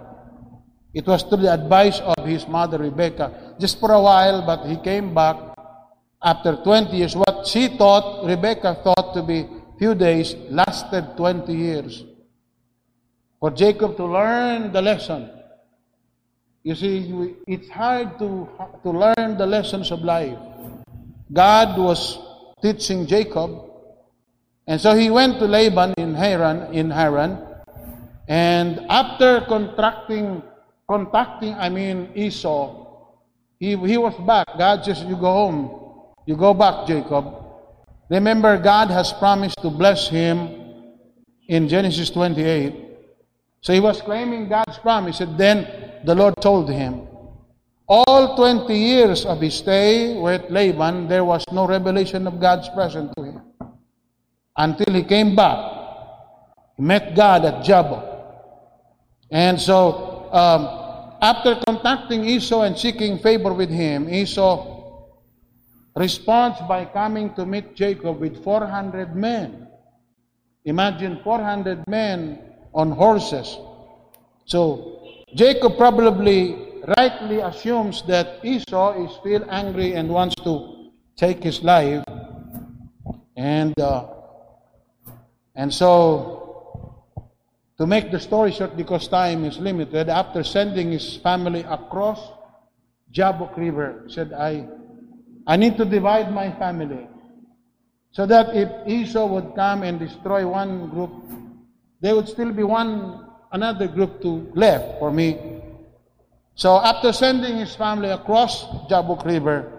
It 0.92 1.06
was 1.06 1.22
through 1.22 1.48
the 1.48 1.52
advice 1.52 1.98
of 2.00 2.26
his 2.26 2.46
mother 2.46 2.76
Rebekah. 2.76 3.56
Just 3.58 3.80
for 3.80 3.92
a 3.92 4.00
while, 4.00 4.44
but 4.44 4.68
he 4.68 4.76
came 4.76 5.14
back 5.14 5.51
after 6.24 6.56
20 6.56 6.96
years. 6.96 7.16
What 7.16 7.46
she 7.46 7.68
thought, 7.68 8.24
Rebekah 8.24 8.80
thought 8.82 9.14
to 9.14 9.22
be 9.22 9.48
few 9.78 9.94
days, 9.94 10.34
lasted 10.48 11.16
20 11.16 11.52
years. 11.52 12.04
For 13.40 13.50
Jacob 13.50 13.96
to 13.96 14.06
learn 14.06 14.72
the 14.72 14.82
lesson. 14.82 15.30
You 16.62 16.76
see, 16.76 17.34
it's 17.46 17.68
hard 17.68 18.18
to, 18.20 18.48
to 18.84 18.90
learn 18.90 19.36
the 19.36 19.46
lessons 19.46 19.90
of 19.90 20.02
life. 20.02 20.38
God 21.32 21.76
was 21.76 22.18
teaching 22.62 23.06
Jacob 23.06 23.72
and 24.66 24.80
so 24.80 24.94
he 24.94 25.10
went 25.10 25.38
to 25.40 25.46
Laban 25.46 25.94
in 25.98 26.14
Haran, 26.14 26.72
in 26.72 26.90
Haran, 26.90 27.38
and 28.28 28.80
after 28.88 29.40
contracting, 29.48 30.42
contacting, 30.88 31.54
I 31.54 31.68
mean 31.68 32.10
Esau, 32.14 32.86
he, 33.58 33.76
he 33.76 33.98
was 33.98 34.14
back. 34.26 34.46
God 34.56 34.84
says, 34.84 35.02
you 35.02 35.16
go 35.16 35.32
home. 35.32 35.81
You 36.26 36.36
go 36.36 36.54
back, 36.54 36.86
Jacob. 36.86 37.34
Remember, 38.08 38.58
God 38.58 38.90
has 38.90 39.12
promised 39.12 39.60
to 39.62 39.70
bless 39.70 40.08
him 40.08 40.50
in 41.48 41.68
Genesis 41.68 42.10
28. 42.10 42.74
So 43.60 43.72
he 43.72 43.80
was 43.80 44.00
claiming 44.00 44.48
God's 44.48 44.78
promise. 44.78 45.20
And 45.20 45.38
then 45.38 45.66
the 46.04 46.14
Lord 46.14 46.34
told 46.40 46.70
him, 46.70 47.08
all 47.88 48.36
20 48.36 48.74
years 48.74 49.26
of 49.26 49.40
his 49.40 49.54
stay 49.54 50.18
with 50.18 50.48
Laban, 50.50 51.08
there 51.08 51.24
was 51.24 51.44
no 51.52 51.66
revelation 51.66 52.26
of 52.26 52.40
God's 52.40 52.68
presence 52.70 53.12
to 53.16 53.24
him 53.24 53.42
until 54.56 54.94
he 54.94 55.02
came 55.02 55.34
back. 55.34 55.58
He 56.76 56.82
met 56.82 57.14
God 57.14 57.44
at 57.44 57.64
Jabbok. 57.64 58.08
And 59.30 59.60
so, 59.60 60.32
um, 60.32 61.18
after 61.20 61.60
contacting 61.66 62.24
Esau 62.24 62.62
and 62.62 62.78
seeking 62.78 63.18
favor 63.18 63.52
with 63.52 63.70
him, 63.70 64.08
Esau 64.08 64.71
responds 65.94 66.58
by 66.68 66.84
coming 66.84 67.34
to 67.34 67.44
meet 67.44 67.74
Jacob 67.74 68.20
with 68.20 68.42
400 68.42 69.14
men. 69.14 69.68
Imagine 70.64 71.20
400 71.22 71.86
men 71.88 72.38
on 72.74 72.90
horses. 72.92 73.58
So, 74.46 75.24
Jacob 75.34 75.76
probably 75.76 76.68
rightly 76.96 77.40
assumes 77.40 78.02
that 78.02 78.44
Esau 78.44 79.04
is 79.04 79.12
still 79.16 79.44
angry 79.50 79.94
and 79.94 80.08
wants 80.08 80.34
to 80.36 80.90
take 81.16 81.42
his 81.42 81.62
life. 81.62 82.04
And 83.36 83.78
uh, 83.80 84.12
and 85.54 85.72
so, 85.72 87.04
to 87.76 87.86
make 87.86 88.10
the 88.10 88.20
story 88.20 88.52
short, 88.52 88.76
because 88.76 89.08
time 89.08 89.44
is 89.44 89.58
limited, 89.58 90.08
after 90.08 90.42
sending 90.42 90.92
his 90.92 91.16
family 91.18 91.60
across 91.68 92.20
Jabbok 93.12 93.56
River. 93.56 94.04
He 94.06 94.12
said, 94.12 94.32
I, 94.32 94.66
I 95.46 95.56
need 95.56 95.76
to 95.78 95.84
divide 95.84 96.32
my 96.32 96.52
family. 96.52 97.08
So 98.12 98.26
that 98.26 98.54
if 98.54 98.68
Esau 98.86 99.26
would 99.26 99.54
come 99.54 99.82
and 99.82 99.98
destroy 99.98 100.46
one 100.46 100.90
group, 100.90 101.10
there 102.00 102.14
would 102.14 102.28
still 102.28 102.52
be 102.52 102.62
one 102.62 103.26
another 103.52 103.88
group 103.88 104.20
to 104.22 104.50
left 104.54 104.98
for 104.98 105.10
me. 105.10 105.60
So 106.54 106.76
after 106.76 107.12
sending 107.12 107.56
his 107.56 107.74
family 107.74 108.10
across 108.10 108.64
Jabbok 108.88 109.24
River, 109.24 109.72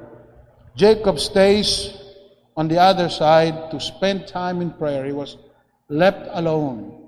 Jacob 0.76 1.20
stays 1.20 1.96
on 2.58 2.68
the 2.68 2.80
other 2.80 3.10
side 3.10 3.70
to 3.72 3.80
spend 3.80 4.28
time 4.28 4.62
in 4.62 4.72
prayer. 4.72 5.06
He 5.06 5.12
was 5.12 5.38
left 5.90 6.28
alone. 6.34 7.00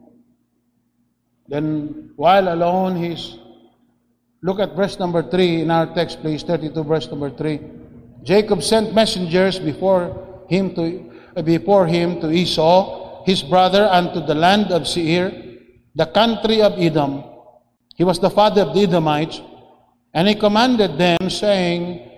Then, 1.48 2.12
while 2.16 2.52
alone, 2.54 2.96
he's. 2.96 3.38
Look 4.42 4.60
at 4.60 4.76
verse 4.76 5.00
number 5.00 5.24
3 5.24 5.62
in 5.62 5.72
our 5.72 5.92
text, 5.96 6.22
please, 6.22 6.44
32, 6.44 6.84
verse 6.84 7.08
number 7.10 7.32
3. 7.32 7.60
Jacob 8.26 8.64
sent 8.64 8.94
messengers 8.94 9.60
before 9.60 10.46
him 10.50 10.74
to, 10.74 11.14
before 11.44 11.86
him 11.86 12.20
to 12.22 12.32
Esau, 12.32 13.24
his 13.26 13.44
brother, 13.44 13.86
unto 13.86 14.26
the 14.26 14.34
land 14.34 14.72
of 14.72 14.88
Seir, 14.88 15.32
the 15.94 16.08
country 16.08 16.62
of 16.62 16.74
Edom. 16.78 17.24
He 17.96 18.04
was 18.04 18.20
the 18.20 18.30
father 18.30 18.64
of 18.64 18.74
the 18.74 18.82
Edomites. 18.82 19.42
And 20.14 20.28
he 20.28 20.36
commanded 20.36 20.98
them, 20.98 21.30
saying, 21.30 22.10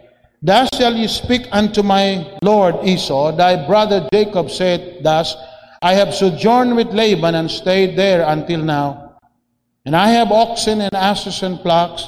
Thus 0.42 0.70
shall 0.74 0.94
you 0.94 1.08
speak 1.08 1.48
unto 1.52 1.82
my 1.82 2.38
lord 2.44 2.76
Esau, 2.86 3.36
thy 3.36 3.68
brother 3.68 4.08
Jacob 4.14 4.52
said 4.52 5.04
thus, 5.04 5.36
I 5.82 5.94
have 5.94 6.14
sojourned 6.14 6.76
with 6.76 6.94
Laban 6.94 7.36
and 7.36 7.50
stayed 7.50 7.98
there 7.98 8.24
until 8.28 8.62
now. 8.62 9.18
And 9.86 9.96
I 9.96 10.10
have 10.10 10.32
oxen 10.32 10.82
and 10.82 10.94
asses 10.94 11.42
and 11.44 11.60
flocks. 11.62 12.08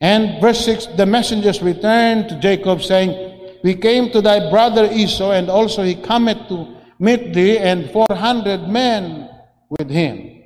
And 0.00 0.40
verse 0.40 0.64
6, 0.64 0.86
the 0.96 1.06
messengers 1.06 1.62
returned 1.62 2.28
to 2.28 2.38
Jacob, 2.38 2.82
saying, 2.82 3.58
We 3.62 3.74
came 3.74 4.10
to 4.10 4.20
thy 4.20 4.50
brother 4.50 4.88
Esau, 4.90 5.32
and 5.32 5.48
also 5.48 5.82
he 5.82 5.94
cometh 5.94 6.48
to 6.48 6.76
meet 6.98 7.32
thee, 7.32 7.58
and 7.58 7.90
four 7.90 8.06
hundred 8.10 8.68
men 8.68 9.28
with 9.70 9.90
him. 9.90 10.42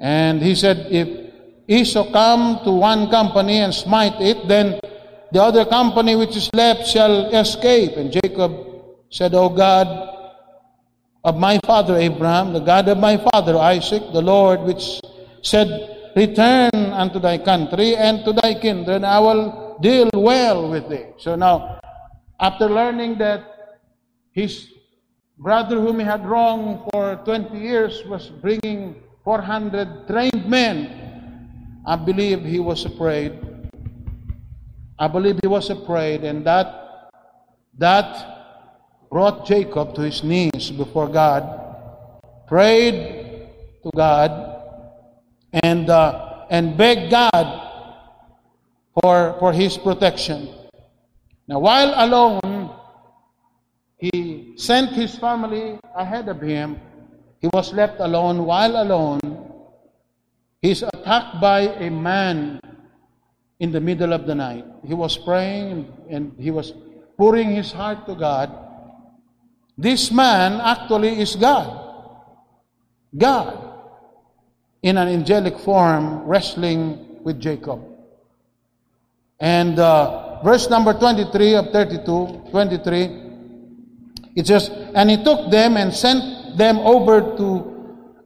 And 0.00 0.42
he 0.42 0.54
said, 0.54 0.86
If 0.90 1.08
Esau 1.66 2.12
come 2.12 2.60
to 2.64 2.70
one 2.70 3.10
company 3.10 3.58
and 3.58 3.74
smite 3.74 4.20
it, 4.20 4.46
then 4.48 4.78
the 5.32 5.42
other 5.42 5.64
company 5.64 6.16
which 6.16 6.36
is 6.36 6.48
left 6.54 6.86
shall 6.86 7.26
escape. 7.34 7.96
And 7.96 8.12
Jacob 8.12 8.52
said, 9.10 9.34
O 9.34 9.48
God 9.48 9.86
of 11.24 11.36
my 11.36 11.58
father 11.64 11.96
Abraham, 11.96 12.52
the 12.52 12.60
God 12.60 12.88
of 12.88 12.98
my 12.98 13.16
father 13.16 13.56
Isaac, 13.56 14.02
the 14.12 14.22
Lord 14.22 14.60
which 14.62 15.00
said, 15.42 15.97
Return 16.16 16.70
unto 16.74 17.18
thy 17.18 17.38
country 17.38 17.96
and 17.96 18.24
to 18.24 18.32
thy 18.32 18.54
kindred, 18.54 19.04
I 19.04 19.20
will 19.20 19.78
deal 19.80 20.10
well 20.12 20.70
with 20.70 20.88
thee. 20.88 21.06
So 21.18 21.36
now, 21.36 21.80
after 22.40 22.68
learning 22.68 23.18
that 23.18 23.80
his 24.32 24.68
brother 25.38 25.80
whom 25.80 26.00
he 26.00 26.04
had 26.04 26.26
wronged 26.26 26.80
for 26.92 27.16
20 27.24 27.58
years 27.58 28.02
was 28.06 28.28
bringing 28.28 28.96
400 29.24 30.06
trained 30.08 30.46
men, 30.48 31.82
I 31.86 31.96
believe 31.96 32.44
he 32.44 32.58
was 32.58 32.84
afraid 32.84 33.48
I 34.98 35.06
believe 35.06 35.38
he 35.40 35.46
was 35.46 35.70
afraid, 35.70 36.24
and 36.24 36.44
that 36.44 37.10
that 37.78 38.10
brought 39.10 39.46
Jacob 39.46 39.94
to 39.94 40.02
his 40.02 40.24
knees 40.24 40.72
before 40.72 41.06
God, 41.06 41.46
prayed 42.48 43.46
to 43.84 43.90
God, 43.94 44.47
and 45.52 45.88
uh, 45.88 46.46
and 46.50 46.76
begged 46.76 47.10
God 47.10 47.46
for 48.94 49.36
for 49.38 49.52
his 49.52 49.76
protection. 49.78 50.48
Now, 51.46 51.60
while 51.60 51.92
alone, 51.96 52.70
he 53.96 54.52
sent 54.56 54.92
his 54.92 55.16
family 55.16 55.78
ahead 55.96 56.28
of 56.28 56.40
him. 56.40 56.78
He 57.40 57.48
was 57.52 57.72
left 57.72 58.00
alone. 58.00 58.44
While 58.44 58.76
alone, 58.76 59.20
he's 60.60 60.82
attacked 60.82 61.40
by 61.40 61.72
a 61.80 61.90
man 61.90 62.60
in 63.60 63.72
the 63.72 63.80
middle 63.80 64.12
of 64.12 64.26
the 64.26 64.34
night. 64.34 64.64
He 64.84 64.92
was 64.94 65.16
praying 65.16 65.90
and 66.10 66.34
he 66.38 66.50
was 66.50 66.74
pouring 67.16 67.50
his 67.50 67.72
heart 67.72 68.06
to 68.06 68.14
God. 68.14 68.52
This 69.78 70.10
man 70.10 70.60
actually 70.60 71.20
is 71.20 71.34
God. 71.34 71.72
God 73.16 73.67
in 74.82 74.96
an 74.96 75.08
angelic 75.08 75.58
form 75.58 76.24
wrestling 76.24 77.20
with 77.22 77.40
Jacob. 77.40 77.84
And 79.40 79.78
uh, 79.78 80.42
verse 80.42 80.68
number 80.70 80.92
23 80.92 81.54
of 81.54 81.70
32, 81.70 82.48
23, 82.50 83.22
it 84.36 84.46
says, 84.46 84.70
And 84.94 85.10
he 85.10 85.22
took 85.22 85.50
them 85.50 85.76
and 85.76 85.92
sent 85.92 86.56
them 86.56 86.78
over 86.78 87.20
to 87.36 87.74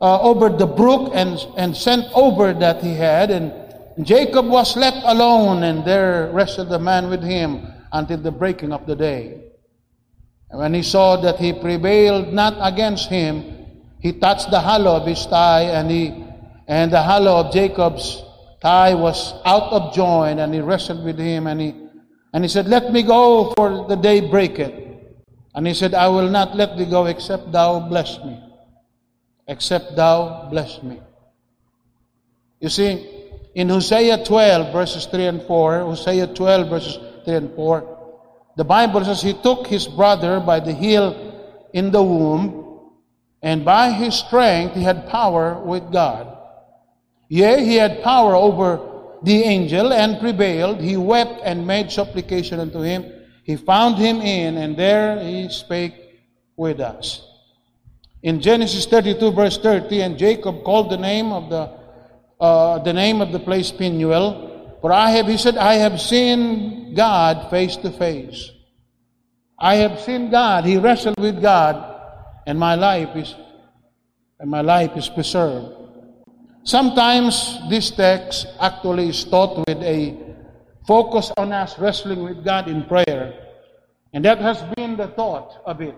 uh, 0.01 0.21
over 0.21 0.49
the 0.49 0.67
brook 0.67 1.13
and, 1.15 1.39
and 1.57 1.77
sent 1.77 2.05
over 2.13 2.53
that 2.53 2.83
he 2.83 2.93
had 2.93 3.31
and 3.31 3.53
Jacob 4.01 4.47
was 4.49 4.77
left 4.77 5.03
alone, 5.05 5.65
and 5.65 5.85
there 5.85 6.31
rested 6.33 6.69
the 6.71 6.79
man 6.79 7.11
with 7.11 7.23
him 7.23 7.67
until 7.93 8.17
the 8.17 8.31
breaking 8.31 8.73
of 8.73 8.87
the 8.87 8.97
day. 8.97 9.39
And 10.51 10.61
when 10.61 10.73
he 10.73 10.83
saw 10.83 11.17
that 11.21 11.37
he 11.37 11.53
prevailed 11.53 12.33
not 12.33 12.57
against 12.61 13.09
him, 13.11 13.45
he 14.01 14.13
touched 14.13 14.51
the 14.51 14.61
hollow 14.61 14.97
of 14.97 15.07
his 15.07 15.25
thigh, 15.27 15.65
and 15.65 15.91
he 15.91 16.22
and 16.69 16.93
the 16.93 17.03
hollow 17.03 17.37
of 17.39 17.53
Jacob's 17.53 18.23
thigh 18.61 18.95
was 18.95 19.35
out 19.45 19.73
of 19.73 19.95
joint, 19.95 20.41
and 20.41 20.55
he 20.55 20.61
wrestled 20.61 21.05
with 21.05 21.19
him, 21.19 21.47
and 21.47 21.61
he 21.61 21.83
and 22.33 22.45
he 22.45 22.49
said, 22.49 22.67
Let 22.67 22.93
me 22.93 23.03
go, 23.03 23.53
for 23.57 23.87
the 23.89 23.97
day 23.97 24.21
breaketh. 24.21 24.73
And 25.55 25.67
he 25.67 25.75
said, 25.75 25.93
I 25.95 26.09
will 26.09 26.31
not 26.31 26.57
let 26.57 26.79
thee 26.79 26.87
go 26.87 27.07
except 27.07 27.53
thou 27.53 27.81
bless 27.89 28.19
me. 28.25 28.43
Except 29.47 29.97
thou 29.97 30.49
bless 30.51 30.83
me. 30.83 30.99
You 32.61 32.71
see, 32.71 33.07
in 33.55 33.69
Hosea 33.69 34.25
12, 34.25 34.73
verses 34.73 35.07
3 35.07 35.27
and 35.27 35.43
4, 35.43 35.81
Hosea 35.81 36.29
12, 36.29 36.69
verses 36.71 36.99
3 37.27 37.35
and 37.35 37.55
4, 37.55 37.99
the 38.57 38.65
Bible 38.65 39.05
says, 39.05 39.21
He 39.21 39.35
took 39.35 39.67
his 39.67 39.87
brother 39.87 40.41
by 40.41 40.61
the 40.61 40.73
heel 40.73 41.69
in 41.75 41.91
the 41.91 42.03
womb, 42.03 42.91
and 43.43 43.65
by 43.65 43.91
his 43.91 44.15
strength 44.15 44.75
he 44.75 44.83
had 44.83 45.09
power 45.09 45.61
with 45.63 45.93
God. 45.93 46.39
Yea, 47.33 47.65
he 47.65 47.77
had 47.77 48.03
power 48.03 48.37
over 48.37 48.79
the 49.23 49.43
angel 49.45 49.91
and 49.91 50.21
prevailed. 50.21 50.79
He 50.83 50.99
wept 50.99 51.41
and 51.43 51.67
made 51.67 51.91
supplication 51.91 52.61
unto 52.61 52.81
him. 52.81 53.11
He 53.43 53.57
found 53.57 53.97
him 53.97 54.21
in, 54.21 54.59
and 54.59 54.77
there 54.77 55.19
he 55.19 55.49
spake 55.49 55.95
with 56.57 56.79
us. 56.79 57.27
In 58.23 58.43
Genesis 58.43 58.85
32, 58.85 59.33
verse 59.33 59.57
30, 59.57 60.03
and 60.03 60.19
Jacob 60.19 60.63
called 60.63 60.91
the 60.91 60.99
name 60.99 61.33
of 61.33 61.49
the 61.49 61.71
uh, 62.39 62.81
the 62.81 62.93
name 62.93 63.23
of 63.23 63.33
the 63.33 63.41
place 63.41 63.73
Penuel. 63.73 64.77
For 64.83 64.93
I 64.93 65.09
have, 65.13 65.27
he 65.27 65.39
said, 65.39 65.57
I 65.57 65.77
have 65.77 66.03
seen 66.03 66.95
God 66.95 67.49
face 67.49 67.77
to 67.77 67.91
face. 67.93 68.51
I 69.59 69.77
have 69.77 70.01
seen 70.01 70.31
God. 70.31 70.67
He 70.67 70.77
wrestled 70.77 71.19
with 71.19 71.41
God, 71.41 71.99
and 72.47 72.59
my 72.59 72.75
life 72.75 73.17
is, 73.17 73.35
and 74.39 74.51
my 74.51 74.61
life 74.61 74.99
is 74.99 75.09
preserved. 75.09 75.82
Sometimes 76.65 77.59
this 77.69 77.91
text 77.91 78.47
actually 78.61 79.09
is 79.09 79.25
taught 79.25 79.67
with 79.67 79.83
a 79.83 80.17
focus 80.87 81.33
on 81.37 81.53
us 81.53 81.79
wrestling 81.79 82.23
with 82.23 82.45
God 82.45 82.69
in 82.69 82.85
prayer. 82.85 83.35
And 84.13 84.25
that 84.25 84.39
has 84.39 84.63
been 84.77 84.97
the 84.97 85.09
thought 85.09 85.61
of 85.67 85.81
it. 85.81 85.97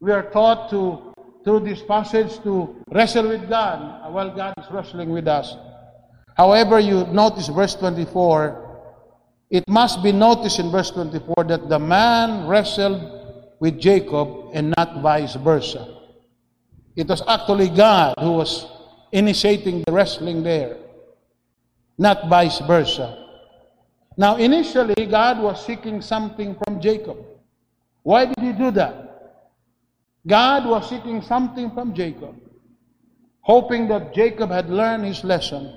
We 0.00 0.10
are 0.10 0.30
taught 0.30 0.70
to 0.70 1.12
through 1.44 1.60
this 1.60 1.82
passage 1.82 2.38
to 2.42 2.82
wrestle 2.90 3.28
with 3.28 3.48
God 3.48 4.12
while 4.12 4.34
God 4.34 4.54
is 4.58 4.70
wrestling 4.70 5.10
with 5.10 5.26
us. 5.26 5.56
However, 6.36 6.78
you 6.78 7.04
notice 7.06 7.48
verse 7.48 7.74
24, 7.74 8.62
it 9.50 9.68
must 9.68 10.02
be 10.02 10.12
noticed 10.12 10.58
in 10.58 10.70
verse 10.70 10.90
24 10.90 11.44
that 11.48 11.68
the 11.68 11.78
man 11.78 12.46
wrestled 12.46 13.02
with 13.60 13.78
Jacob 13.78 14.50
and 14.54 14.72
not 14.76 15.02
vice 15.02 15.34
versa. 15.34 15.98
It 16.96 17.08
was 17.08 17.22
actually 17.26 17.68
God 17.68 18.14
who 18.18 18.32
was 18.32 18.66
initiating 19.12 19.84
the 19.86 19.92
wrestling 19.92 20.42
there, 20.42 20.76
not 21.98 22.28
vice 22.28 22.58
versa. 22.60 23.18
Now, 24.16 24.36
initially, 24.36 25.06
God 25.06 25.40
was 25.40 25.64
seeking 25.64 26.00
something 26.00 26.56
from 26.64 26.80
Jacob. 26.80 27.18
Why 28.02 28.26
did 28.26 28.38
he 28.38 28.52
do 28.52 28.70
that? 28.72 29.44
God 30.26 30.66
was 30.66 30.88
seeking 30.88 31.22
something 31.22 31.70
from 31.70 31.94
Jacob, 31.94 32.36
hoping 33.40 33.88
that 33.88 34.14
Jacob 34.14 34.50
had 34.50 34.70
learned 34.70 35.04
his 35.04 35.24
lesson. 35.24 35.72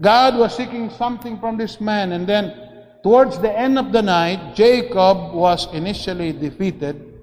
God 0.00 0.36
was 0.36 0.56
seeking 0.56 0.90
something 0.90 1.38
from 1.38 1.56
this 1.56 1.80
man, 1.80 2.12
and 2.12 2.26
then 2.26 2.54
towards 3.02 3.38
the 3.38 3.56
end 3.56 3.78
of 3.78 3.92
the 3.92 4.02
night, 4.02 4.54
Jacob 4.54 5.32
was 5.32 5.72
initially 5.72 6.32
defeated 6.32 7.20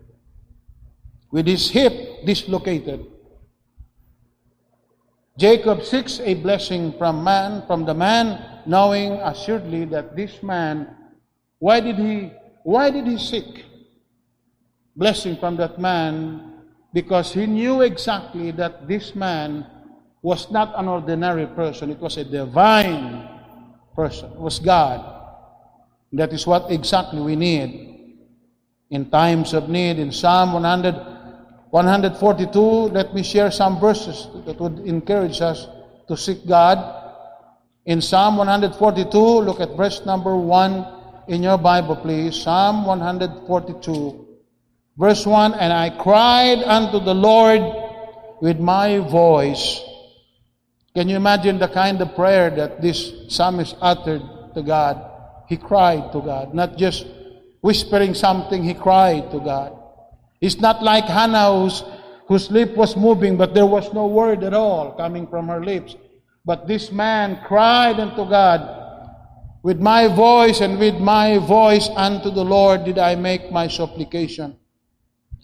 with 1.32 1.46
his 1.46 1.70
hip 1.70 2.26
dislocated. 2.26 3.06
Jacob 5.40 5.84
seeks 5.88 6.20
a 6.20 6.34
blessing 6.36 6.92
from 7.00 7.24
man, 7.24 7.64
from 7.66 7.86
the 7.86 7.94
man 7.94 8.60
knowing 8.66 9.14
assuredly 9.24 9.86
that 9.86 10.14
this 10.14 10.44
man, 10.44 10.86
why 11.60 11.80
did 11.80 11.96
he, 11.96 12.30
why 12.64 12.92
did 12.92 13.08
he 13.08 13.18
seek 13.18 13.64
blessing 14.98 15.38
from 15.38 15.56
that 15.56 15.80
man? 15.80 16.60
Because 16.92 17.34
he 17.34 17.46
knew 17.48 17.82
exactly 17.82 18.52
that 18.52 18.86
this 18.86 19.16
man 19.16 19.66
was 20.22 20.52
not 20.52 20.78
an 20.78 20.90
ordinary 20.90 21.48
person. 21.48 21.90
It 21.90 22.00
was 22.00 22.18
a 22.18 22.26
divine 22.26 23.24
person. 23.96 24.34
It 24.34 24.40
was 24.40 24.60
God. 24.60 25.00
That 26.12 26.34
is 26.34 26.46
what 26.46 26.70
exactly 26.70 27.22
we 27.22 27.38
need 27.38 28.18
in 28.90 29.10
times 29.10 29.54
of 29.54 29.70
need. 29.70 30.00
In 30.00 30.12
Psalm 30.12 30.52
100, 30.52 31.09
142, 31.72 32.60
let 32.90 33.14
me 33.14 33.22
share 33.22 33.52
some 33.52 33.80
verses 33.80 34.28
that 34.46 34.60
would 34.60 34.80
encourage 34.80 35.40
us 35.40 35.68
to 36.08 36.18
seek 36.18 36.48
God. 36.48 36.78
In 37.86 38.02
Psalm 38.02 38.38
142, 38.38 39.18
look 39.18 39.60
at 39.60 39.78
verse 39.78 40.04
number 40.06 40.36
1 40.36 40.86
in 41.28 41.44
your 41.44 41.60
Bible, 41.60 41.96
please. 41.96 42.42
Psalm 42.42 42.86
142, 42.86 44.28
verse 44.98 45.26
1 45.26 45.54
And 45.54 45.72
I 45.72 45.92
cried 45.92 46.64
unto 46.64 47.00
the 47.00 47.14
Lord 47.14 47.62
with 48.42 48.60
my 48.60 48.98
voice. 48.98 49.80
Can 50.96 51.08
you 51.08 51.18
imagine 51.18 51.60
the 51.60 51.68
kind 51.68 52.02
of 52.02 52.16
prayer 52.16 52.50
that 52.50 52.82
this 52.82 53.14
psalmist 53.28 53.76
uttered 53.80 54.24
to 54.56 54.64
God? 54.64 55.06
He 55.48 55.56
cried 55.56 56.12
to 56.14 56.22
God, 56.22 56.54
not 56.56 56.78
just 56.78 57.06
whispering 57.62 58.16
something, 58.16 58.64
he 58.64 58.74
cried 58.74 59.30
to 59.32 59.40
God. 59.40 59.79
It's 60.42 60.60
not 60.60 60.82
like 60.84 61.06
Hannah 61.06 61.54
whose, 61.54 61.84
whose 62.28 62.50
lip 62.50 62.76
was 62.78 62.96
moving, 62.96 63.36
but 63.36 63.54
there 63.54 63.66
was 63.66 63.94
no 63.94 64.08
word 64.08 64.44
at 64.44 64.54
all 64.54 64.94
coming 64.94 65.28
from 65.28 65.48
her 65.48 65.64
lips. 65.64 65.96
But 66.46 66.68
this 66.68 66.92
man 66.92 67.42
cried 67.46 68.00
unto 68.00 68.28
God, 68.30 68.64
With 69.64 69.80
my 69.80 70.08
voice 70.08 70.62
and 70.62 70.80
with 70.80 70.96
my 70.96 71.38
voice 71.38 71.90
unto 71.96 72.32
the 72.32 72.46
Lord 72.46 72.86
did 72.86 72.98
I 72.98 73.16
make 73.16 73.52
my 73.52 73.68
supplication. 73.68 74.56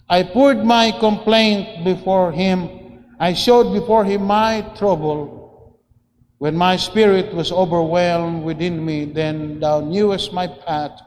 I 0.08 0.22
poured 0.22 0.64
my 0.64 0.92
complaint 0.92 1.84
before 1.84 2.32
him. 2.32 3.04
I 3.18 3.34
showed 3.34 3.72
before 3.72 4.04
him 4.04 4.22
my 4.24 4.62
trouble. 4.76 5.36
When 6.38 6.54
my 6.54 6.76
spirit 6.76 7.34
was 7.34 7.50
overwhelmed 7.50 8.44
within 8.44 8.84
me, 8.84 9.04
then 9.04 9.58
thou 9.60 9.80
knewest 9.80 10.32
my 10.32 10.46
path. 10.46 11.00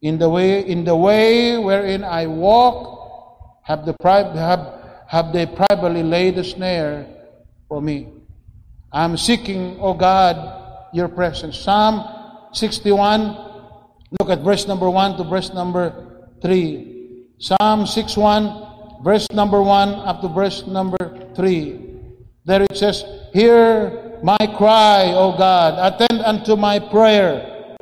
In 0.00 0.18
the 0.18 0.28
way, 0.28 0.66
in 0.66 0.84
the 0.84 0.96
way 0.96 1.58
wherein 1.58 2.02
I 2.02 2.26
walk, 2.26 2.97
have 3.68 3.84
the 3.84 3.94
have, 4.00 4.80
have 5.06 5.30
they 5.30 5.44
privately 5.44 6.02
laid 6.02 6.38
a 6.38 6.44
snare 6.44 7.06
for 7.68 7.82
me. 7.82 8.08
I'm 8.90 9.18
seeking, 9.18 9.76
O 9.78 9.92
God, 9.92 10.88
your 10.94 11.06
presence. 11.08 11.58
Psalm 11.58 12.00
61, 12.54 13.36
look 14.18 14.30
at 14.30 14.40
verse 14.40 14.66
number 14.66 14.88
1 14.88 15.18
to 15.18 15.24
verse 15.24 15.52
number 15.52 15.92
3. 16.40 17.26
Psalm 17.36 17.86
61, 17.86 19.04
verse 19.04 19.26
number 19.34 19.60
1 19.60 19.90
up 20.08 20.22
to 20.22 20.28
verse 20.28 20.66
number 20.66 21.28
3. 21.36 22.08
There 22.46 22.62
it 22.62 22.74
says, 22.74 23.04
Hear 23.34 24.18
my 24.22 24.40
cry, 24.56 25.12
O 25.12 25.36
God, 25.36 25.76
attend 25.76 26.22
unto 26.22 26.56
my 26.56 26.78
prayer. 26.78 27.76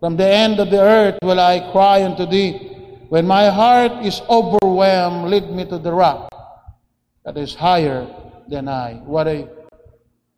From 0.00 0.18
the 0.18 0.28
end 0.28 0.60
of 0.60 0.68
the 0.68 0.82
earth 0.82 1.18
will 1.22 1.40
I 1.40 1.72
cry 1.72 2.04
unto 2.04 2.26
thee. 2.26 2.69
When 3.10 3.26
my 3.26 3.50
heart 3.50 4.06
is 4.06 4.22
overwhelmed, 4.30 5.30
lead 5.30 5.50
me 5.50 5.64
to 5.64 5.78
the 5.78 5.92
rock 5.92 6.30
that 7.24 7.36
is 7.36 7.56
higher 7.56 8.06
than 8.46 8.68
I. 8.68 9.02
What 9.02 9.26
a 9.26 9.48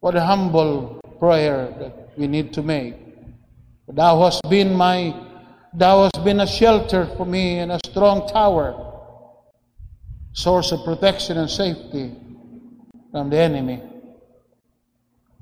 what 0.00 0.16
a 0.16 0.24
humble 0.24 0.98
prayer 1.18 1.68
that 1.78 2.16
we 2.16 2.26
need 2.26 2.54
to 2.54 2.62
make. 2.62 2.96
Thou 3.86 4.22
hast 4.22 4.40
been 4.48 4.72
my, 4.74 5.14
thou 5.74 6.04
hast 6.04 6.24
been 6.24 6.40
a 6.40 6.46
shelter 6.46 7.04
for 7.18 7.26
me 7.26 7.58
and 7.58 7.72
a 7.72 7.78
strong 7.84 8.26
tower, 8.26 8.72
source 10.32 10.72
of 10.72 10.82
protection 10.82 11.36
and 11.36 11.50
safety 11.50 12.16
from 13.10 13.28
the 13.28 13.36
enemy. 13.36 13.82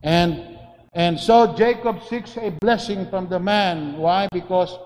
And 0.02 0.58
and 0.92 1.20
so 1.20 1.54
Jacob 1.56 2.02
seeks 2.08 2.36
a 2.38 2.50
blessing 2.60 3.08
from 3.08 3.28
the 3.28 3.38
man. 3.38 3.98
Why? 3.98 4.26
Because 4.32 4.76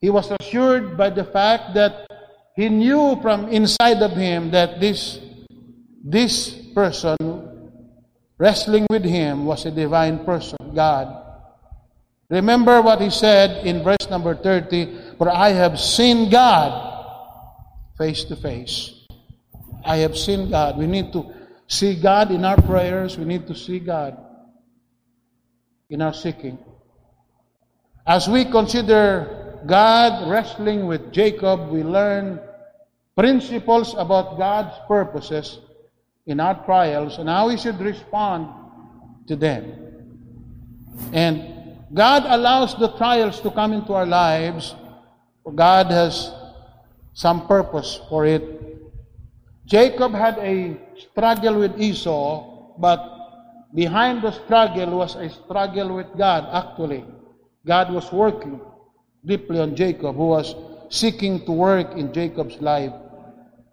he 0.00 0.10
was 0.10 0.30
assured 0.40 0.96
by 0.96 1.10
the 1.10 1.24
fact 1.24 1.74
that 1.74 2.06
he 2.54 2.68
knew 2.68 3.18
from 3.22 3.48
inside 3.48 4.02
of 4.02 4.12
him 4.12 4.50
that 4.50 4.80
this 4.80 5.18
this 6.04 6.54
person 6.74 7.16
wrestling 8.38 8.86
with 8.88 9.04
him 9.04 9.44
was 9.44 9.66
a 9.66 9.70
divine 9.70 10.24
person, 10.24 10.58
God. 10.74 11.24
Remember 12.30 12.82
what 12.82 13.00
he 13.00 13.10
said 13.10 13.66
in 13.66 13.82
verse 13.82 14.08
number 14.10 14.34
30 14.34 15.16
For 15.18 15.30
I 15.30 15.50
have 15.50 15.80
seen 15.80 16.30
God 16.30 16.70
face 17.96 18.24
to 18.24 18.36
face. 18.36 18.94
I 19.84 19.96
have 19.98 20.16
seen 20.16 20.50
God. 20.50 20.78
We 20.78 20.86
need 20.86 21.12
to 21.12 21.32
see 21.66 22.00
God 22.00 22.30
in 22.30 22.44
our 22.44 22.60
prayers. 22.60 23.16
We 23.16 23.24
need 23.24 23.46
to 23.46 23.54
see 23.54 23.78
God 23.80 24.16
in 25.88 26.02
our 26.02 26.12
seeking. 26.12 26.58
As 28.06 28.28
we 28.28 28.44
consider 28.44 29.37
God 29.68 30.30
wrestling 30.30 30.86
with 30.86 31.12
Jacob, 31.12 31.68
we 31.68 31.84
learn 31.84 32.40
principles 33.14 33.92
about 33.98 34.38
God's 34.38 34.72
purposes 34.88 35.60
in 36.24 36.40
our 36.40 36.64
trials 36.64 37.18
and 37.18 37.28
how 37.28 37.48
we 37.48 37.58
should 37.58 37.78
respond 37.78 38.48
to 39.28 39.36
them. 39.36 39.68
And 41.12 41.76
God 41.92 42.24
allows 42.24 42.80
the 42.80 42.96
trials 42.96 43.40
to 43.42 43.50
come 43.50 43.74
into 43.74 43.92
our 43.92 44.06
lives, 44.06 44.74
God 45.54 45.90
has 45.92 46.32
some 47.12 47.46
purpose 47.46 48.00
for 48.08 48.24
it. 48.24 48.44
Jacob 49.66 50.12
had 50.12 50.38
a 50.38 50.80
struggle 50.96 51.60
with 51.60 51.78
Esau, 51.78 52.72
but 52.78 53.04
behind 53.74 54.22
the 54.22 54.32
struggle 54.32 54.96
was 54.96 55.14
a 55.16 55.28
struggle 55.28 55.96
with 55.96 56.08
God, 56.16 56.48
actually. 56.52 57.04
God 57.66 57.92
was 57.92 58.10
working 58.12 58.60
deeply 59.28 59.60
on 59.60 59.76
Jacob, 59.76 60.16
who 60.16 60.28
was 60.28 60.56
seeking 60.88 61.44
to 61.44 61.52
work 61.52 61.92
in 61.92 62.12
Jacob's 62.12 62.56
life. 62.60 62.92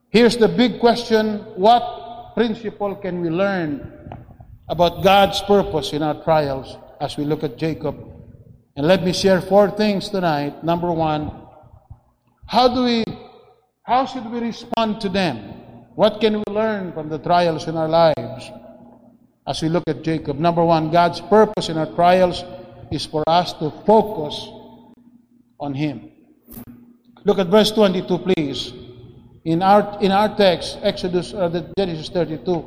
Here's 0.10 0.38
the 0.38 0.48
big 0.48 0.80
question 0.80 1.39
what 1.56 2.36
principle 2.36 2.96
can 2.96 3.22
we 3.22 3.30
learn 3.30 3.89
about 4.68 5.04
God's 5.04 5.41
purpose 5.41 5.94
in 5.94 6.04
our 6.04 6.22
trials 6.24 6.78
as 7.00 7.18
we 7.18 7.24
look 7.24 7.44
at 7.44 7.58
Jacob? 7.58 7.96
And 8.76 8.86
let 8.86 9.04
me 9.04 9.13
share 9.13 9.39
four 9.41 9.72
things 9.72 10.10
tonight. 10.10 10.63
Number 10.63 10.91
one, 10.91 11.32
how 12.46 12.68
do 12.68 12.84
we, 12.84 13.04
how 13.84 14.06
should 14.06 14.30
we 14.30 14.39
respond 14.39 15.00
to 15.02 15.10
them? 15.10 15.38
What 15.96 16.20
can 16.20 16.44
we 16.44 16.54
learn 16.54 16.91
from 16.91 17.08
the 17.08 17.18
trials 17.18 17.68
in 17.68 17.78
our 17.78 17.88
lives 17.88 18.52
as 19.48 19.62
we 19.62 19.70
look 19.70 19.88
at 19.88 20.04
Jacob? 20.04 20.38
Number 20.38 20.63
one, 20.63 20.91
God's 20.91 21.22
purpose 21.22 21.70
in 21.70 21.78
our 21.78 21.88
trials 21.96 22.44
is 22.91 23.06
for 23.06 23.24
us 23.28 23.54
to 23.54 23.72
focus 23.86 24.50
on 25.60 25.74
Him. 25.74 26.12
Look 27.24 27.39
at 27.39 27.48
verse 27.48 27.72
22, 27.72 28.18
please 28.20 28.74
in 29.46 29.62
our 29.62 29.98
in 30.02 30.12
our 30.12 30.36
text, 30.36 30.80
Exodus, 30.82 31.34
uh, 31.34 31.48
the 31.48 31.72
Genesis 31.78 32.10
32, 32.10 32.65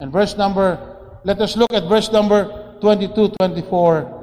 and 0.00 0.12
verse 0.12 0.36
number. 0.38 0.78
Let 1.24 1.42
us 1.42 1.56
look 1.56 1.74
at 1.74 1.90
verse 1.90 2.10
number 2.12 2.78
22, 2.80 3.34
24. 3.36 4.14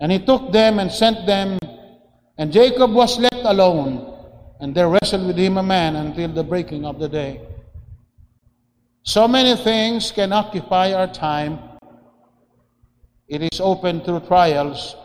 And 0.00 0.10
he 0.10 0.18
took 0.18 0.50
them 0.50 0.78
and 0.78 0.90
sent 0.90 1.26
them, 1.26 1.58
and 2.38 2.50
Jacob 2.50 2.92
was 2.92 3.18
left 3.18 3.44
alone, 3.44 4.16
and 4.60 4.74
there 4.74 4.88
wrestled 4.88 5.26
with 5.26 5.36
him 5.36 5.58
a 5.58 5.62
man 5.62 5.94
until 5.94 6.32
the 6.32 6.42
breaking 6.42 6.86
of 6.86 6.98
the 6.98 7.08
day. 7.08 7.46
So 9.02 9.28
many 9.28 9.56
things 9.56 10.10
can 10.10 10.32
occupy 10.32 10.94
our 10.94 11.06
time. 11.06 11.58
It 13.28 13.42
is 13.42 13.60
open 13.60 14.00
through 14.00 14.20
trials. 14.20 14.96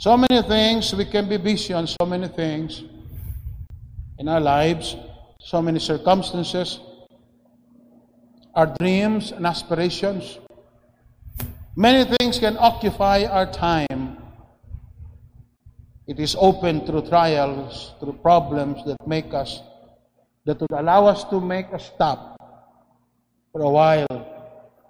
So 0.00 0.16
many 0.16 0.42
things, 0.42 0.94
we 0.94 1.06
can 1.06 1.28
be 1.28 1.38
busy 1.38 1.74
on 1.74 1.88
so 1.88 2.06
many 2.06 2.28
things 2.28 2.84
in 4.16 4.28
our 4.28 4.38
lives, 4.38 4.94
so 5.40 5.60
many 5.60 5.80
circumstances, 5.80 6.78
our 8.54 8.66
dreams 8.78 9.32
and 9.32 9.44
aspirations. 9.44 10.38
Many 11.74 12.04
things 12.16 12.38
can 12.38 12.56
occupy 12.60 13.24
our 13.24 13.50
time. 13.50 14.22
It 16.06 16.20
is 16.20 16.36
open 16.38 16.86
through 16.86 17.08
trials, 17.08 17.94
through 17.98 18.20
problems 18.22 18.84
that 18.86 19.04
make 19.04 19.34
us, 19.34 19.60
that 20.44 20.60
would 20.60 20.70
allow 20.70 21.06
us 21.06 21.24
to 21.24 21.40
make 21.40 21.72
a 21.72 21.80
stop 21.80 22.38
for 23.50 23.62
a 23.62 23.68
while 23.68 24.06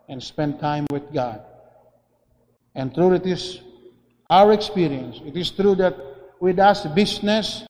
and 0.06 0.22
spend 0.22 0.60
time 0.60 0.86
with 0.90 1.10
God. 1.14 1.40
And 2.74 2.94
through 2.94 3.14
it 3.14 3.26
is 3.26 3.60
our 4.30 4.52
experience. 4.52 5.20
It 5.24 5.36
is 5.36 5.50
true 5.50 5.74
that 5.76 5.96
with 6.40 6.58
us 6.58 6.86
business 6.94 7.64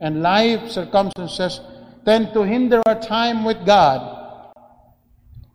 and 0.00 0.22
life 0.22 0.70
circumstances 0.70 1.60
tend 2.04 2.32
to 2.34 2.42
hinder 2.42 2.82
our 2.86 3.00
time 3.00 3.44
with 3.44 3.64
God. 3.64 4.52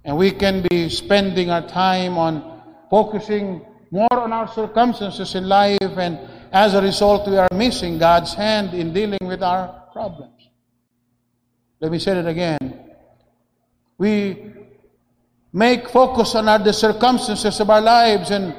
And 0.04 0.18
we 0.18 0.32
can 0.32 0.66
be 0.70 0.90
spending 0.90 1.52
our 1.52 1.68
time 1.68 2.18
on 2.18 2.62
focusing 2.90 3.66
more 3.92 4.14
on 4.14 4.34
our 4.34 4.48
circumstances 4.48 5.36
in 5.36 5.48
life, 5.48 5.98
and 5.98 6.20
as 6.52 6.74
a 6.74 6.82
result, 6.82 7.28
we 7.28 7.38
are 7.38 7.50
missing 7.54 7.98
God's 7.98 8.34
hand 8.34 8.74
in 8.74 8.94
dealing 8.94 9.20
with 9.22 9.42
our 9.42 9.84
problems. 9.92 10.50
Let 11.80 11.92
me 11.92 12.00
say 12.00 12.18
it 12.18 12.28
again. 12.28 12.92
We 13.98 14.54
make 15.54 15.90
focus 15.90 16.36
on 16.36 16.48
our, 16.48 16.60
the 16.60 16.74
circumstances 16.74 17.60
of 17.60 17.70
our 17.70 17.82
lives, 17.82 18.32
and, 18.32 18.56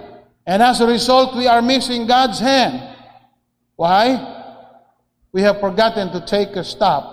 and 0.50 0.64
as 0.64 0.80
a 0.80 0.86
result, 0.86 1.36
we 1.36 1.46
are 1.46 1.62
missing 1.62 2.08
God's 2.08 2.40
hand. 2.40 2.82
Why? 3.76 4.18
We 5.30 5.42
have 5.42 5.60
forgotten 5.60 6.10
to 6.10 6.26
take 6.26 6.56
a 6.56 6.64
stop 6.64 7.06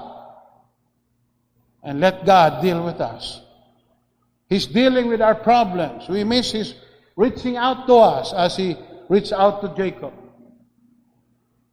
and 1.83 1.99
let 1.99 2.25
God 2.25 2.63
deal 2.63 2.83
with 2.83 2.99
us. 2.99 3.39
He's 4.49 4.65
dealing 4.65 5.05
with 5.05 5.21
our 5.21 5.35
problems. 5.35 6.09
We 6.09 6.23
miss 6.23 6.51
His 6.51 6.73
reaching 7.15 7.57
out 7.57 7.85
to 7.85 7.93
us 7.97 8.33
as 8.33 8.57
He 8.57 8.75
reached 9.07 9.33
out 9.33 9.61
to 9.61 9.71
Jacob. 9.77 10.13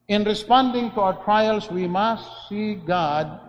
In 0.09 0.25
responding 0.25 0.91
to 0.91 1.01
our 1.01 1.25
trials, 1.25 1.71
we 1.71 1.89
must 1.89 2.29
see 2.51 2.75
God 2.75 3.41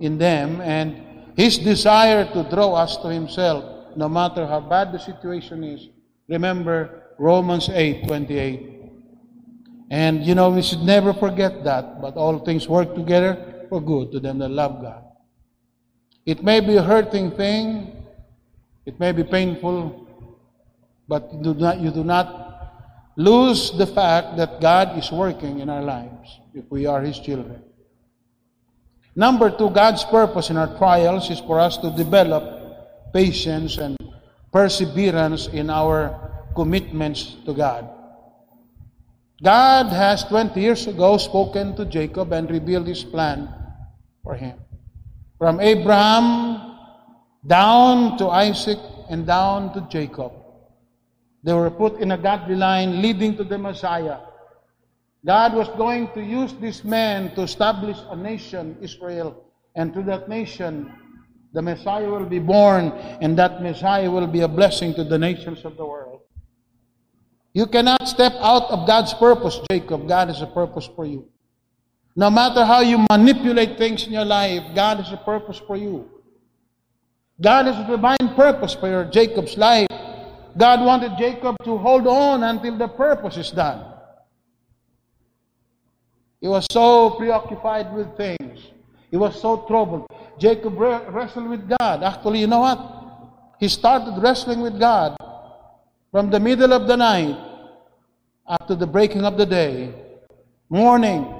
in 0.00 0.16
them 0.16 0.62
and 0.62 1.36
His 1.36 1.58
desire 1.58 2.24
to 2.32 2.48
draw 2.48 2.76
us 2.76 2.96
to 3.02 3.08
Himself, 3.08 3.94
no 3.94 4.08
matter 4.08 4.46
how 4.46 4.60
bad 4.60 4.90
the 4.90 4.98
situation 4.98 5.62
is. 5.64 5.86
Remember 6.28 7.04
Romans 7.18 7.68
8 7.68 8.06
28. 8.06 8.78
And 9.90 10.24
you 10.24 10.34
know, 10.34 10.50
we 10.50 10.62
should 10.62 10.82
never 10.82 11.12
forget 11.12 11.64
that, 11.64 12.00
but 12.00 12.14
all 12.14 12.38
things 12.38 12.68
work 12.68 12.94
together 12.94 13.66
for 13.68 13.80
good 13.80 14.12
to 14.12 14.20
them 14.20 14.38
that 14.38 14.50
love 14.50 14.82
God. 14.82 15.04
It 16.26 16.44
may 16.44 16.60
be 16.60 16.76
a 16.76 16.82
hurting 16.82 17.32
thing, 17.32 17.96
it 18.84 19.00
may 19.00 19.12
be 19.12 19.24
painful, 19.24 20.06
but 21.08 21.32
you 21.32 21.42
do 21.42 21.54
not, 21.54 21.80
you 21.80 21.90
do 21.90 22.04
not 22.04 23.12
lose 23.16 23.72
the 23.72 23.86
fact 23.86 24.36
that 24.36 24.60
God 24.60 24.98
is 24.98 25.10
working 25.10 25.60
in 25.60 25.68
our 25.70 25.82
lives 25.82 26.38
if 26.54 26.64
we 26.70 26.86
are 26.86 27.00
His 27.00 27.18
children. 27.18 27.62
Number 29.16 29.50
two, 29.50 29.70
God's 29.70 30.04
purpose 30.04 30.50
in 30.50 30.56
our 30.56 30.76
trials 30.76 31.30
is 31.30 31.40
for 31.40 31.58
us 31.58 31.78
to 31.78 31.90
develop 31.96 33.12
patience 33.12 33.78
and 33.78 33.96
perseverance 34.52 35.48
in 35.48 35.70
our 35.70 36.27
commitments 36.58 37.36
to 37.46 37.54
God. 37.54 37.86
God 39.40 39.86
has 39.94 40.24
20 40.24 40.58
years 40.60 40.88
ago 40.88 41.16
spoken 41.16 41.76
to 41.76 41.84
Jacob 41.86 42.32
and 42.32 42.50
revealed 42.50 42.88
his 42.88 43.04
plan 43.04 43.48
for 44.24 44.34
him. 44.34 44.58
From 45.38 45.60
Abraham 45.60 46.74
down 47.46 48.18
to 48.18 48.26
Isaac 48.26 48.78
and 49.08 49.24
down 49.24 49.72
to 49.74 49.86
Jacob. 49.88 50.32
They 51.44 51.52
were 51.52 51.70
put 51.70 52.00
in 52.00 52.10
a 52.10 52.18
godly 52.18 52.56
line 52.56 53.00
leading 53.00 53.36
to 53.36 53.44
the 53.44 53.56
Messiah. 53.56 54.18
God 55.24 55.54
was 55.54 55.68
going 55.78 56.10
to 56.14 56.20
use 56.20 56.54
this 56.54 56.82
man 56.82 57.32
to 57.36 57.42
establish 57.42 57.98
a 58.10 58.16
nation, 58.16 58.76
Israel, 58.82 59.44
and 59.76 59.94
to 59.94 60.02
that 60.10 60.28
nation, 60.28 60.92
the 61.52 61.62
Messiah 61.62 62.10
will 62.10 62.26
be 62.26 62.40
born, 62.40 62.90
and 63.22 63.38
that 63.38 63.62
Messiah 63.62 64.10
will 64.10 64.26
be 64.26 64.40
a 64.40 64.48
blessing 64.48 64.92
to 64.94 65.04
the 65.04 65.18
nations 65.18 65.64
of 65.64 65.76
the 65.76 65.86
world. 65.86 66.07
You 67.52 67.66
cannot 67.66 68.06
step 68.06 68.34
out 68.40 68.70
of 68.70 68.86
God's 68.86 69.14
purpose, 69.14 69.60
Jacob. 69.70 70.06
God 70.06 70.28
has 70.28 70.42
a 70.42 70.46
purpose 70.46 70.88
for 70.94 71.06
you. 71.06 71.26
No 72.14 72.30
matter 72.30 72.64
how 72.64 72.80
you 72.80 73.04
manipulate 73.10 73.78
things 73.78 74.06
in 74.06 74.12
your 74.12 74.24
life, 74.24 74.62
God 74.74 74.98
has 74.98 75.12
a 75.12 75.16
purpose 75.16 75.60
for 75.66 75.76
you. 75.76 76.08
God 77.40 77.66
has 77.66 77.76
a 77.76 77.88
divine 77.88 78.34
purpose 78.34 78.74
for 78.74 78.88
your 78.88 79.04
Jacob's 79.04 79.56
life. 79.56 79.86
God 80.56 80.84
wanted 80.84 81.12
Jacob 81.16 81.56
to 81.64 81.78
hold 81.78 82.06
on 82.06 82.42
until 82.42 82.76
the 82.76 82.88
purpose 82.88 83.36
is 83.36 83.50
done. 83.52 83.84
He 86.40 86.48
was 86.48 86.66
so 86.70 87.10
preoccupied 87.10 87.94
with 87.94 88.16
things. 88.16 88.60
He 89.10 89.16
was 89.16 89.40
so 89.40 89.64
troubled. 89.68 90.06
Jacob 90.38 90.74
wrestled 90.76 91.48
with 91.48 91.68
God. 91.78 92.02
Actually, 92.02 92.40
you 92.40 92.46
know 92.46 92.60
what? 92.60 92.78
He 93.58 93.68
started 93.68 94.20
wrestling 94.20 94.60
with 94.60 94.78
God 94.78 95.16
from 96.18 96.30
the 96.30 96.40
middle 96.40 96.72
of 96.72 96.88
the 96.88 96.96
night 96.96 97.38
after 98.48 98.74
the 98.74 98.88
breaking 98.88 99.24
of 99.24 99.38
the 99.38 99.46
day, 99.46 99.94
morning, 100.68 101.32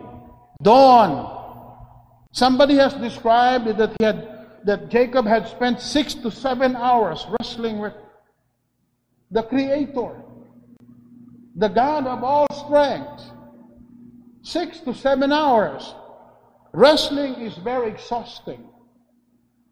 dawn. 0.63 1.17
Somebody 2.31 2.77
has 2.77 2.95
described 2.95 3.67
that 3.77 3.97
he 3.99 4.05
had 4.05 4.47
that 4.67 4.89
Jacob 4.89 5.27
had 5.27 5.49
spent 5.49 5.81
six 5.81 6.15
to 6.15 6.31
seven 6.31 6.77
hours 6.77 7.27
wrestling 7.41 7.81
with 7.81 7.93
the 9.33 9.43
Creator, 9.43 10.23
the 11.57 11.67
God 11.67 12.07
of 12.07 12.23
all 12.23 12.47
strength. 12.65 13.33
Six 14.43 14.79
to 14.83 14.95
seven 14.95 15.33
hours. 15.33 15.93
Wrestling 16.73 17.35
is 17.35 17.57
very 17.65 17.89
exhausting. 17.89 18.63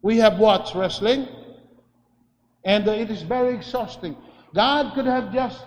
We 0.01 0.17
have 0.17 0.37
watched 0.37 0.75
wrestling, 0.75 1.29
and 2.65 2.85
it 2.89 3.09
is 3.09 3.21
very 3.21 3.55
exhausting. 3.55 4.17
God 4.57 4.95
could 4.95 5.05
have 5.05 5.31
just 5.31 5.63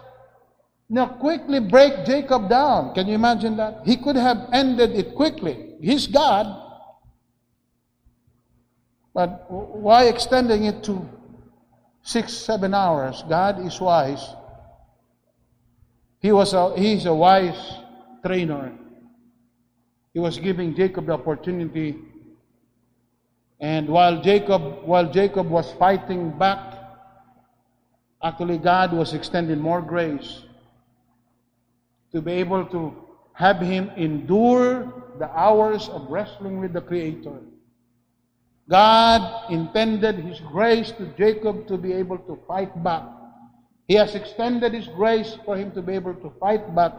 now, 0.92 1.06
quickly 1.06 1.60
break 1.60 2.04
Jacob 2.04 2.48
down. 2.48 2.92
Can 2.94 3.06
you 3.06 3.14
imagine 3.14 3.56
that? 3.58 3.82
He 3.84 3.96
could 3.96 4.16
have 4.16 4.48
ended 4.52 4.90
it 4.90 5.14
quickly. 5.14 5.76
He's 5.80 6.08
God. 6.08 6.46
But 9.14 9.46
why 9.48 10.06
extending 10.06 10.64
it 10.64 10.82
to 10.84 11.08
six, 12.02 12.32
seven 12.32 12.74
hours? 12.74 13.22
God 13.28 13.64
is 13.64 13.80
wise. 13.80 14.34
He 16.18 16.32
was 16.32 16.54
a, 16.54 16.76
he's 16.76 17.06
a 17.06 17.14
wise 17.14 17.78
trainer. 18.26 18.72
He 20.12 20.18
was 20.18 20.38
giving 20.38 20.74
Jacob 20.74 21.06
the 21.06 21.12
opportunity. 21.12 21.98
And 23.60 23.88
while 23.88 24.20
Jacob, 24.20 24.82
while 24.82 25.08
Jacob 25.12 25.48
was 25.48 25.72
fighting 25.74 26.36
back, 26.36 26.79
actually 28.22 28.58
God 28.58 28.92
was 28.92 29.14
extending 29.14 29.60
more 29.60 29.80
grace 29.80 30.42
to 32.12 32.20
be 32.20 32.32
able 32.32 32.66
to 32.66 32.94
have 33.32 33.60
him 33.60 33.90
endure 33.96 34.92
the 35.18 35.30
hours 35.30 35.88
of 35.88 36.10
wrestling 36.10 36.60
with 36.60 36.72
the 36.72 36.80
Creator. 36.80 37.40
God 38.70 39.50
intended 39.50 40.16
His 40.16 40.40
grace 40.40 40.92
to 40.92 41.06
Jacob 41.18 41.66
to 41.66 41.76
be 41.76 41.92
able 41.92 42.18
to 42.18 42.38
fight 42.46 42.70
back. 42.82 43.02
He 43.88 43.94
has 43.94 44.14
extended 44.14 44.72
His 44.72 44.86
grace 44.88 45.36
for 45.44 45.56
him 45.56 45.72
to 45.72 45.82
be 45.82 45.94
able 45.94 46.14
to 46.14 46.32
fight 46.38 46.74
back. 46.74 46.92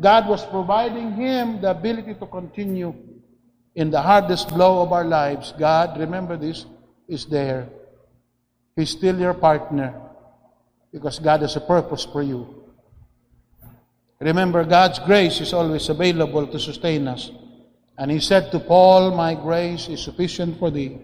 God 0.00 0.28
was 0.28 0.44
providing 0.46 1.12
him 1.12 1.60
the 1.60 1.70
ability 1.70 2.14
to 2.14 2.26
continue 2.26 2.94
in 3.74 3.90
the 3.90 4.00
hardest 4.00 4.48
blow 4.48 4.82
of 4.82 4.92
our 4.92 5.04
lives. 5.04 5.52
God, 5.58 5.98
remember 5.98 6.36
this, 6.36 6.64
is 7.08 7.26
there. 7.26 7.68
He's 8.76 8.90
still 8.90 9.18
your 9.18 9.34
partner 9.34 10.00
because 10.92 11.18
God 11.18 11.42
has 11.42 11.56
a 11.56 11.60
purpose 11.60 12.04
for 12.04 12.22
you. 12.22 12.64
Remember, 14.20 14.64
God's 14.64 14.98
grace 15.00 15.40
is 15.40 15.52
always 15.52 15.88
available 15.88 16.46
to 16.46 16.58
sustain 16.58 17.06
us. 17.06 17.30
And 17.98 18.10
he 18.10 18.20
said 18.20 18.50
to 18.52 18.60
Paul, 18.60 19.14
My 19.14 19.34
grace 19.34 19.88
is 19.88 20.02
sufficient 20.02 20.58
for 20.58 20.70
thee. 20.70 20.98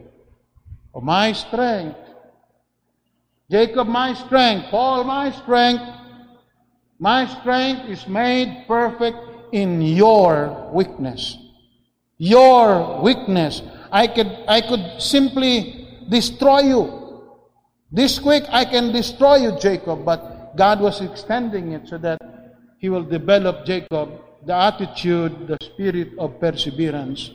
For 0.92 1.02
my 1.02 1.32
strength, 1.32 1.98
Jacob, 3.50 3.86
my 3.86 4.14
strength, 4.14 4.70
Paul, 4.70 5.04
my 5.04 5.30
strength, 5.30 5.82
my 6.98 7.26
strength 7.40 7.88
is 7.88 8.06
made 8.06 8.64
perfect 8.66 9.18
in 9.52 9.82
your 9.82 10.70
weakness. 10.72 11.36
Your 12.16 13.02
weakness. 13.02 13.62
I 13.90 14.06
could, 14.06 14.32
I 14.48 14.60
could 14.60 15.02
simply 15.02 15.88
destroy 16.08 16.60
you. 16.60 17.01
This 17.92 18.18
quick, 18.18 18.44
I 18.48 18.64
can 18.64 18.90
destroy 18.90 19.36
you, 19.36 19.58
Jacob, 19.58 20.04
but 20.04 20.56
God 20.56 20.80
was 20.80 21.02
extending 21.02 21.72
it 21.72 21.86
so 21.86 21.98
that 21.98 22.18
he 22.78 22.88
will 22.88 23.04
develop 23.04 23.66
Jacob 23.66 24.08
the 24.46 24.54
attitude, 24.54 25.46
the 25.46 25.58
spirit 25.62 26.12
of 26.18 26.40
perseverance. 26.40 27.30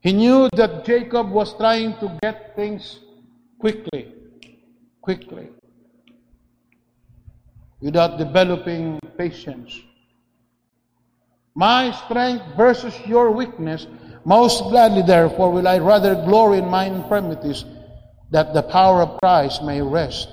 He 0.00 0.12
knew 0.12 0.48
that 0.56 0.84
Jacob 0.84 1.30
was 1.30 1.56
trying 1.56 1.96
to 1.98 2.18
get 2.22 2.56
things 2.56 3.00
quickly, 3.58 4.12
quickly, 5.00 5.48
without 7.80 8.18
developing 8.18 8.98
patience. 9.16 9.78
My 11.54 11.92
strength 11.92 12.44
versus 12.56 12.94
your 13.06 13.30
weakness, 13.30 13.86
most 14.24 14.64
gladly, 14.64 15.02
therefore, 15.02 15.52
will 15.52 15.68
I 15.68 15.78
rather 15.78 16.14
glory 16.14 16.58
in 16.58 16.66
my 16.66 16.86
infirmities, 16.86 17.64
that 18.30 18.54
the 18.54 18.62
power 18.62 19.02
of 19.02 19.18
Christ 19.20 19.62
may 19.62 19.82
rest 19.82 20.28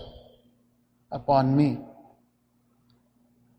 upon 1.12 1.56
me. 1.56 1.80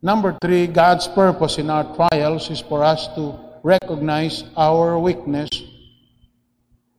Number 0.01 0.37
three, 0.41 0.67
God's 0.67 1.07
purpose 1.07 1.57
in 1.57 1.69
our 1.69 1.95
trials 1.95 2.49
is 2.49 2.59
for 2.59 2.83
us 2.83 3.07
to 3.15 3.39
recognize 3.63 4.43
our 4.57 4.99
weakness. 4.99 5.49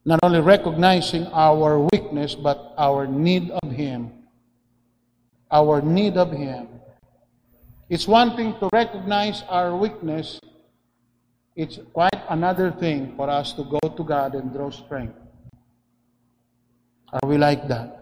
Not 0.07 0.21
only 0.23 0.41
recognizing 0.41 1.27
our 1.29 1.79
weakness, 1.93 2.35
but 2.35 2.73
our 2.79 3.07
need 3.07 3.51
of 3.51 3.71
Him. 3.71 4.11
Our 5.51 5.83
need 5.83 6.17
of 6.17 6.33
Him. 6.33 6.69
It's 7.91 8.09
one 8.09 8.37
thing 8.37 8.55
to 8.61 8.69
recognize 8.73 9.45
our 9.49 9.77
weakness, 9.77 10.41
it's 11.55 11.79
quite 11.93 12.25
another 12.29 12.73
thing 12.73 13.15
for 13.17 13.29
us 13.29 13.53
to 13.53 13.65
go 13.65 13.79
to 13.79 14.03
God 14.03 14.35
and 14.35 14.53
draw 14.53 14.71
strength. 14.71 15.15
Are 17.15 17.29
we 17.29 17.39
like 17.39 17.69
that? 17.69 17.95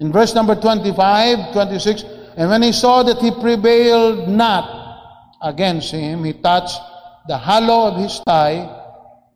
In 0.00 0.12
verse 0.12 0.34
number 0.34 0.54
25, 0.54 1.52
26, 1.52 2.04
and 2.36 2.48
when 2.48 2.62
he 2.62 2.72
saw 2.72 3.02
that 3.02 3.18
he 3.18 3.30
prevailed 3.32 4.28
not 4.28 5.36
against 5.42 5.90
him, 5.90 6.22
he 6.22 6.32
touched 6.32 6.78
the 7.26 7.36
hollow 7.36 7.92
of 7.92 8.00
his 8.00 8.20
thigh, 8.26 8.64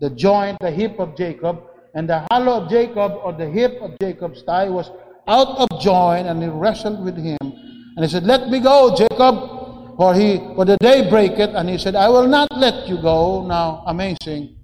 the 0.01 0.11
joint, 0.11 0.59
the 0.61 0.70
hip 0.70 0.98
of 0.98 1.16
Jacob, 1.16 1.62
and 1.94 2.09
the 2.09 2.25
hollow 2.31 2.62
of 2.62 2.70
Jacob 2.70 3.12
or 3.22 3.33
the 3.33 3.48
hip 3.48 3.79
of 3.83 3.98
Jacob's 4.01 4.42
thigh 4.42 4.68
was 4.68 4.90
out 5.27 5.59
of 5.59 5.68
joint, 5.81 6.27
and 6.27 6.42
he 6.42 6.48
wrestled 6.48 7.05
with 7.05 7.16
him. 7.16 7.38
And 7.42 8.05
he 8.05 8.09
said, 8.09 8.25
Let 8.25 8.48
me 8.48 8.61
go, 8.61 8.94
Jacob, 8.96 9.96
for 9.96 10.14
he 10.14 10.38
for 10.55 10.64
the 10.64 10.77
day 10.81 11.09
breaketh. 11.11 11.55
And 11.55 11.68
he 11.68 11.79
said, 11.79 11.94
I 11.94 12.09
will 12.09 12.27
not 12.27 12.48
let 12.57 12.88
you 12.88 13.01
go. 13.01 13.46
Now, 13.46 13.85
amazing. 13.87 14.57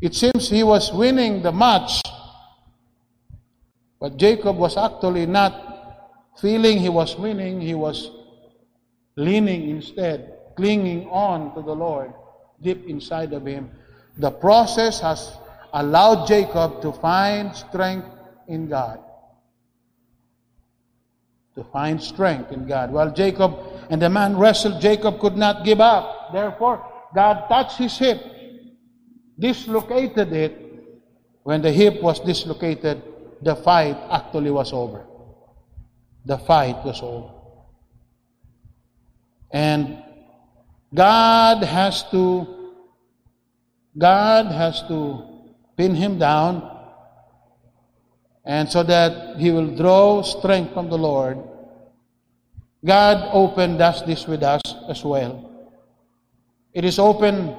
It 0.00 0.14
seems 0.14 0.50
he 0.50 0.62
was 0.62 0.92
winning 0.92 1.42
the 1.42 1.52
match, 1.52 2.02
but 4.00 4.16
Jacob 4.16 4.56
was 4.56 4.76
actually 4.76 5.26
not 5.26 6.32
feeling 6.40 6.78
he 6.78 6.88
was 6.88 7.16
winning, 7.16 7.60
he 7.60 7.74
was 7.74 8.10
leaning 9.16 9.70
instead, 9.70 10.38
clinging 10.56 11.08
on 11.08 11.54
to 11.54 11.62
the 11.62 11.74
Lord 11.74 12.12
deep 12.62 12.86
inside 12.86 13.32
of 13.32 13.46
him. 13.46 13.70
The 14.18 14.30
process 14.30 15.00
has 15.00 15.36
allowed 15.72 16.26
Jacob 16.26 16.82
to 16.82 16.92
find 16.92 17.54
strength 17.54 18.08
in 18.48 18.68
God. 18.68 19.00
To 21.54 21.64
find 21.64 22.02
strength 22.02 22.52
in 22.52 22.66
God. 22.66 22.92
While 22.92 23.12
Jacob 23.12 23.56
and 23.88 24.00
the 24.00 24.10
man 24.10 24.36
wrestled, 24.36 24.80
Jacob 24.80 25.20
could 25.20 25.36
not 25.36 25.64
give 25.64 25.80
up. 25.80 26.32
Therefore, 26.32 26.84
God 27.14 27.48
touched 27.48 27.78
his 27.78 27.96
hip, 27.96 28.20
dislocated 29.38 30.32
it. 30.32 30.62
When 31.44 31.62
the 31.62 31.70
hip 31.70 32.02
was 32.02 32.20
dislocated, 32.20 33.02
the 33.42 33.56
fight 33.56 33.96
actually 34.10 34.50
was 34.50 34.72
over. 34.72 35.04
The 36.24 36.38
fight 36.38 36.84
was 36.84 37.00
over. 37.02 37.32
And 39.50 40.02
God 40.94 41.62
has 41.62 42.02
to 42.10 42.46
God 43.96 44.46
has 44.52 44.82
to 44.88 45.24
pin 45.76 45.94
him 45.94 46.18
down 46.18 46.76
and 48.44 48.68
so 48.68 48.82
that 48.82 49.36
he 49.38 49.50
will 49.50 49.74
draw 49.74 50.22
strength 50.22 50.72
from 50.72 50.88
the 50.88 50.98
Lord. 50.98 51.38
God 52.84 53.30
open 53.32 53.76
does 53.76 54.04
this 54.06 54.26
with 54.26 54.42
us 54.42 54.60
as 54.88 55.02
well. 55.02 55.72
It 56.72 56.84
is 56.84 56.98
open 56.98 57.56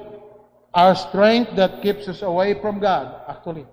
our 0.72 0.94
strength 0.94 1.56
that 1.56 1.82
keeps 1.82 2.08
us 2.08 2.22
away 2.22 2.54
from 2.60 2.78
God, 2.80 3.22
actually. 3.28 3.66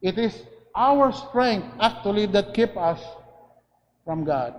It 0.00 0.18
is 0.18 0.34
our 0.74 1.12
strength, 1.12 1.66
actually, 1.80 2.26
that 2.26 2.54
keep 2.54 2.76
us 2.76 3.00
from 4.04 4.24
God. 4.24 4.54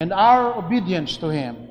And 0.00 0.12
our 0.12 0.56
obedience 0.56 1.16
to 1.18 1.28
Him. 1.28 1.68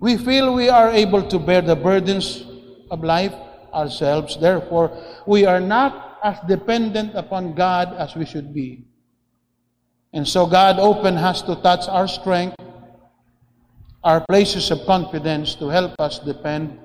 We 0.00 0.16
feel 0.16 0.54
we 0.54 0.68
are 0.68 0.90
able 0.90 1.28
to 1.28 1.38
bear 1.38 1.60
the 1.60 1.76
burdens 1.76 2.44
of 2.90 3.04
life 3.04 3.34
ourselves. 3.74 4.38
Therefore, 4.40 4.96
we 5.26 5.44
are 5.44 5.60
not 5.60 6.18
as 6.24 6.38
dependent 6.48 7.14
upon 7.14 7.54
God 7.54 7.94
as 7.94 8.14
we 8.14 8.24
should 8.24 8.54
be. 8.54 8.84
And 10.12 10.26
so 10.26 10.46
God 10.46 10.78
open 10.78 11.16
has 11.16 11.42
to 11.42 11.54
touch 11.56 11.86
our 11.88 12.08
strength, 12.08 12.56
our 14.02 14.24
places 14.28 14.70
of 14.70 14.86
confidence 14.86 15.54
to 15.56 15.68
help 15.68 15.94
us 15.98 16.18
depend 16.18 16.78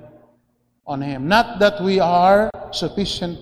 on 0.86 1.02
Him. 1.02 1.28
Not 1.28 1.60
that 1.60 1.82
we 1.82 2.00
are 2.00 2.50
sufficient 2.72 3.40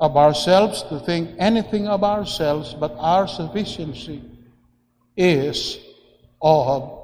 of 0.00 0.16
ourselves 0.16 0.82
to 0.84 1.00
think 1.00 1.30
anything 1.38 1.88
of 1.88 2.04
ourselves, 2.04 2.74
but 2.74 2.94
our 2.98 3.26
sufficiency 3.26 4.22
is 5.16 5.78
of 6.40 7.02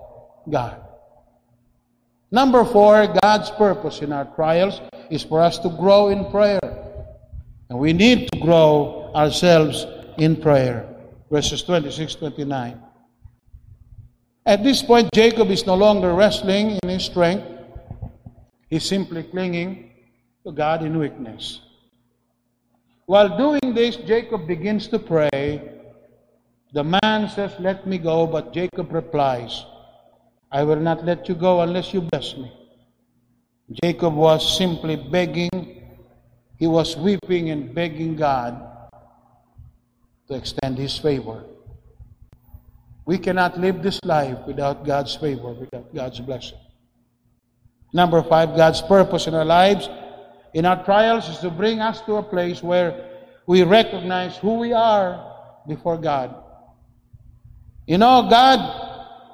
God. 0.49 0.81
Number 2.31 2.65
four, 2.65 3.07
God's 3.23 3.51
purpose 3.51 4.01
in 4.01 4.13
our 4.13 4.25
trials 4.35 4.81
is 5.11 5.23
for 5.23 5.41
us 5.41 5.59
to 5.59 5.69
grow 5.69 6.09
in 6.09 6.31
prayer. 6.31 6.61
And 7.69 7.79
we 7.79 7.93
need 7.93 8.29
to 8.33 8.41
grow 8.41 9.13
ourselves 9.15 9.87
in 10.19 10.37
prayer. 10.37 10.89
Verses 11.31 11.63
26 11.63 12.17
29. 12.17 12.81
At 14.47 14.63
this 14.63 14.83
point, 14.83 15.09
Jacob 15.15 15.51
is 15.51 15.67
no 15.67 15.75
longer 15.75 16.13
wrestling 16.13 16.79
in 16.83 16.89
his 16.89 17.05
strength, 17.05 17.47
he's 18.69 18.85
simply 18.85 19.23
clinging 19.23 19.91
to 20.45 20.53
God 20.53 20.83
in 20.83 20.99
weakness. 20.99 21.61
While 23.07 23.37
doing 23.37 23.75
this, 23.75 23.97
Jacob 23.97 24.47
begins 24.47 24.89
to 24.89 24.99
pray. 24.99 25.61
The 26.73 26.85
man 26.85 27.29
says, 27.29 27.53
Let 27.61 27.87
me 27.87 27.99
go, 27.99 28.27
but 28.27 28.53
Jacob 28.53 28.93
replies, 28.93 29.65
I 30.51 30.63
will 30.65 30.81
not 30.81 31.05
let 31.05 31.29
you 31.29 31.35
go 31.35 31.61
unless 31.61 31.93
you 31.93 32.01
bless 32.01 32.37
me. 32.37 32.51
Jacob 33.83 34.15
was 34.15 34.57
simply 34.57 34.97
begging, 34.97 35.83
he 36.59 36.67
was 36.67 36.97
weeping 36.97 37.51
and 37.51 37.75
begging 37.75 38.17
God 38.17 38.61
to 40.29 40.35
extend 40.35 40.79
his 40.79 40.97
favor. 40.97 41.45
We 43.05 43.19
cannot 43.19 43.59
live 43.59 43.83
this 43.83 44.01
life 44.05 44.39
without 44.47 44.87
God's 44.87 45.15
favor, 45.15 45.53
without 45.53 45.95
God's 45.95 46.21
blessing. 46.21 46.59
Number 47.93 48.23
five, 48.23 48.57
God's 48.57 48.81
purpose 48.81 49.27
in 49.27 49.35
our 49.35 49.45
lives, 49.45 49.89
in 50.55 50.65
our 50.65 50.83
trials, 50.85 51.29
is 51.29 51.39
to 51.39 51.51
bring 51.51 51.81
us 51.81 52.01
to 52.03 52.15
a 52.15 52.23
place 52.23 52.63
where 52.63 53.11
we 53.47 53.63
recognize 53.63 54.37
who 54.37 54.59
we 54.59 54.73
are 54.73 55.35
before 55.67 55.99
God. 55.99 56.35
You 57.87 57.99
know, 57.99 58.27
God 58.31 58.59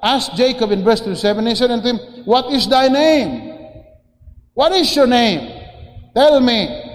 asked 0.03 0.35
Jacob 0.35 0.71
in 0.71 0.83
verse 0.83 0.99
27, 1.01 1.45
He 1.45 1.55
said 1.55 1.71
unto 1.71 1.87
him, 1.87 2.25
What 2.25 2.51
is 2.51 2.67
thy 2.67 2.87
name? 2.87 3.75
What 4.53 4.73
is 4.73 4.93
your 4.95 5.07
name? 5.07 5.63
Tell 6.15 6.39
me. 6.41 6.87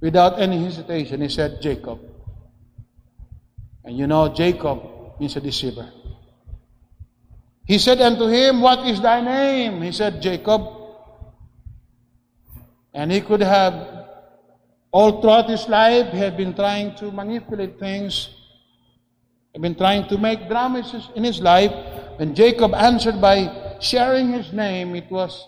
Without 0.00 0.40
any 0.40 0.62
hesitation, 0.62 1.22
he 1.22 1.28
said, 1.28 1.58
Jacob. 1.60 1.98
And 3.84 3.96
you 3.96 4.06
know, 4.06 4.28
Jacob 4.28 5.18
means 5.18 5.34
a 5.36 5.40
deceiver. 5.40 5.90
He 7.64 7.78
said 7.78 8.00
unto 8.00 8.26
him, 8.26 8.60
What 8.60 8.86
is 8.86 9.00
thy 9.00 9.20
name? 9.20 9.82
He 9.82 9.92
said, 9.92 10.20
Jacob. 10.20 10.77
And 12.98 13.12
he 13.12 13.20
could 13.20 13.42
have, 13.42 13.74
all 14.90 15.22
throughout 15.22 15.48
his 15.48 15.68
life, 15.68 16.10
he 16.10 16.18
had 16.18 16.36
been 16.36 16.52
trying 16.52 16.96
to 16.96 17.12
manipulate 17.12 17.78
things. 17.78 18.26
He 19.52 19.54
had 19.54 19.62
been 19.62 19.76
trying 19.76 20.08
to 20.08 20.18
make 20.18 20.48
dramas 20.48 20.92
in 21.14 21.22
his 21.22 21.40
life. 21.40 21.70
When 22.18 22.34
Jacob 22.34 22.74
answered 22.74 23.20
by 23.20 23.78
sharing 23.80 24.32
his 24.32 24.52
name, 24.52 24.96
it 24.96 25.08
was 25.12 25.46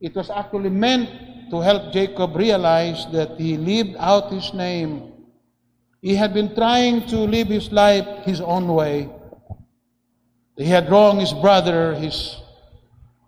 it 0.00 0.16
was 0.16 0.30
actually 0.30 0.70
meant 0.70 1.10
to 1.50 1.60
help 1.60 1.92
Jacob 1.92 2.34
realize 2.34 3.04
that 3.12 3.38
he 3.38 3.58
lived 3.58 3.94
out 3.98 4.32
his 4.32 4.54
name. 4.54 5.12
He 6.00 6.16
had 6.16 6.32
been 6.32 6.54
trying 6.54 7.06
to 7.08 7.18
live 7.18 7.48
his 7.48 7.70
life 7.70 8.24
his 8.24 8.40
own 8.40 8.66
way. 8.72 9.10
He 10.56 10.64
had 10.64 10.90
wronged 10.90 11.20
his 11.20 11.34
brother, 11.34 11.94
his, 11.94 12.40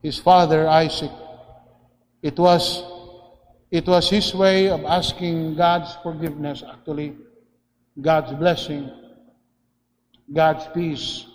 his 0.02 0.18
father 0.18 0.66
Isaac. 0.66 1.12
It 2.22 2.38
was, 2.38 2.93
it 3.74 3.88
was 3.88 4.08
his 4.08 4.32
way 4.32 4.68
of 4.70 4.84
asking 4.84 5.56
God's 5.56 5.96
forgiveness, 6.00 6.62
actually, 6.62 7.16
God's 8.00 8.32
blessing, 8.32 8.88
God's 10.33 10.68
peace, 10.72 11.27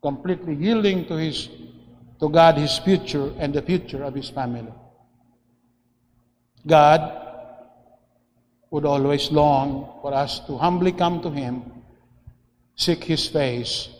completely 0.00 0.54
yielding 0.54 1.04
to 1.08 1.16
his 1.16 1.50
to 2.20 2.30
God 2.30 2.56
his 2.56 2.78
future 2.78 3.34
and 3.38 3.52
the 3.52 3.60
future 3.60 4.02
of 4.02 4.14
his 4.14 4.30
family. 4.30 4.72
God 6.66 7.02
would 8.70 8.86
always 8.86 9.30
long 9.30 9.98
for 10.00 10.14
us 10.14 10.40
to 10.46 10.56
humbly 10.56 10.92
come 10.92 11.20
to 11.20 11.30
him, 11.30 11.64
seek 12.76 13.04
his 13.04 13.28
face 13.28 13.90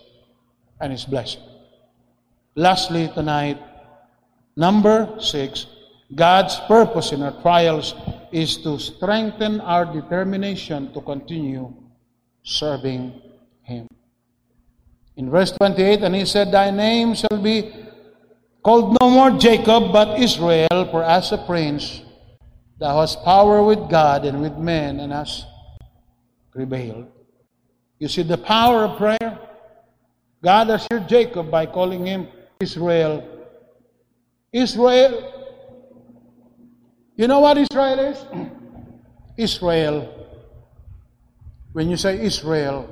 and 0.80 0.90
his 0.90 1.05
blessing. 1.05 1.42
Lastly, 2.55 3.11
tonight, 3.12 3.61
number 4.57 5.16
six, 5.18 5.66
God's 6.14 6.58
purpose 6.68 7.12
in 7.12 7.22
our 7.22 7.40
trials 7.40 7.94
is 8.32 8.58
to 8.58 8.78
strengthen 8.78 9.60
our 9.60 9.84
determination 9.84 10.92
to 10.92 11.00
continue 11.00 11.72
serving 12.42 13.20
Him. 13.62 13.88
In 15.16 15.30
verse 15.30 15.52
28, 15.52 16.02
and 16.02 16.14
He 16.14 16.24
said, 16.24 16.52
Thy 16.52 16.70
name 16.70 17.14
shall 17.14 17.40
be 17.40 17.72
called 18.62 18.96
no 19.00 19.10
more 19.10 19.30
Jacob, 19.30 19.92
but 19.92 20.20
Israel, 20.20 20.88
for 20.90 21.02
as 21.02 21.32
a 21.32 21.38
prince, 21.38 22.02
thou 22.78 23.00
hast 23.00 23.22
power 23.24 23.62
with 23.62 23.88
God 23.88 24.24
and 24.24 24.40
with 24.40 24.56
men, 24.56 25.00
and 25.00 25.12
hast 25.12 25.46
prevailed. 26.50 27.06
You 27.98 28.08
see 28.08 28.22
the 28.22 28.38
power 28.38 28.84
of 28.84 28.98
prayer? 28.98 29.38
God 30.42 30.70
assured 30.70 31.08
Jacob 31.08 31.50
by 31.50 31.66
calling 31.66 32.04
him 32.04 32.26
Israel. 32.60 33.22
Israel. 34.52 35.32
You 37.16 37.28
know 37.28 37.40
what 37.40 37.58
Israel 37.58 37.98
is? 37.98 38.24
Israel. 39.36 40.08
When 41.72 41.88
you 41.88 41.96
say 41.96 42.20
Israel, 42.20 42.88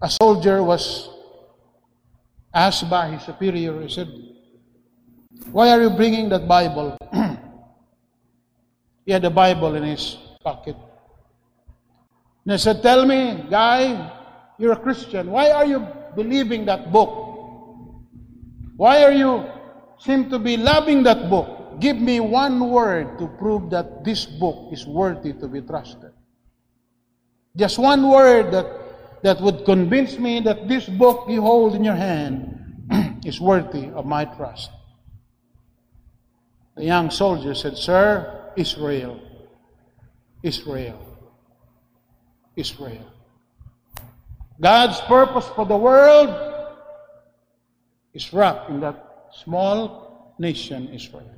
a 0.00 0.08
soldier 0.10 0.62
was 0.62 1.08
asked 2.52 2.88
by 2.90 3.08
his 3.08 3.22
superior, 3.22 3.80
he 3.80 3.88
said, 3.88 4.08
Why 5.50 5.70
are 5.70 5.80
you 5.80 5.90
bringing 5.90 6.28
that 6.30 6.48
Bible? 6.48 6.96
he 9.06 9.12
had 9.12 9.22
the 9.22 9.30
Bible 9.30 9.74
in 9.76 9.84
his 9.84 10.16
pocket. 10.42 10.76
And 12.44 12.52
he 12.52 12.58
said, 12.58 12.82
Tell 12.82 13.06
me, 13.06 13.44
guy, 13.48 14.12
you're 14.58 14.72
a 14.72 14.80
Christian. 14.80 15.30
Why 15.30 15.50
are 15.50 15.64
you 15.64 15.86
believing 16.16 16.64
that 16.66 16.92
book? 16.92 17.10
Why 18.76 19.04
are 19.04 19.12
you 19.12 19.51
seem 20.02 20.30
to 20.30 20.38
be 20.38 20.56
loving 20.56 21.02
that 21.04 21.30
book? 21.30 21.80
Give 21.80 21.96
me 21.96 22.20
one 22.20 22.70
word 22.70 23.18
to 23.18 23.26
prove 23.26 23.70
that 23.70 24.04
this 24.04 24.26
book 24.26 24.72
is 24.72 24.86
worthy 24.86 25.32
to 25.34 25.48
be 25.48 25.60
trusted. 25.60 26.10
Just 27.56 27.78
one 27.78 28.08
word 28.10 28.52
that, 28.52 28.66
that 29.22 29.40
would 29.40 29.64
convince 29.64 30.18
me 30.18 30.40
that 30.40 30.68
this 30.68 30.88
book 30.88 31.26
you 31.28 31.40
hold 31.40 31.74
in 31.74 31.84
your 31.84 31.94
hand 31.94 33.20
is 33.24 33.40
worthy 33.40 33.88
of 33.90 34.06
my 34.06 34.24
trust. 34.24 34.70
The 36.76 36.84
young 36.84 37.10
soldier 37.10 37.54
said, 37.54 37.76
Sir, 37.76 38.52
Israel. 38.56 39.20
Israel. 40.42 40.98
Israel. 42.56 43.12
God's 44.60 45.00
purpose 45.02 45.48
for 45.54 45.66
the 45.66 45.76
world 45.76 46.30
is 48.14 48.32
wrapped 48.32 48.70
in 48.70 48.80
that 48.80 49.11
small 49.32 50.34
nation, 50.38 50.88
Israel. 50.88 51.30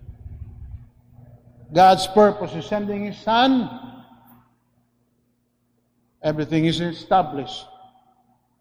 God's 1.73 2.07
purpose 2.09 2.53
is 2.55 2.67
sending 2.67 3.07
His 3.07 3.19
Son. 3.19 3.69
Everything 6.23 6.67
is 6.67 6.81
established 6.81 7.67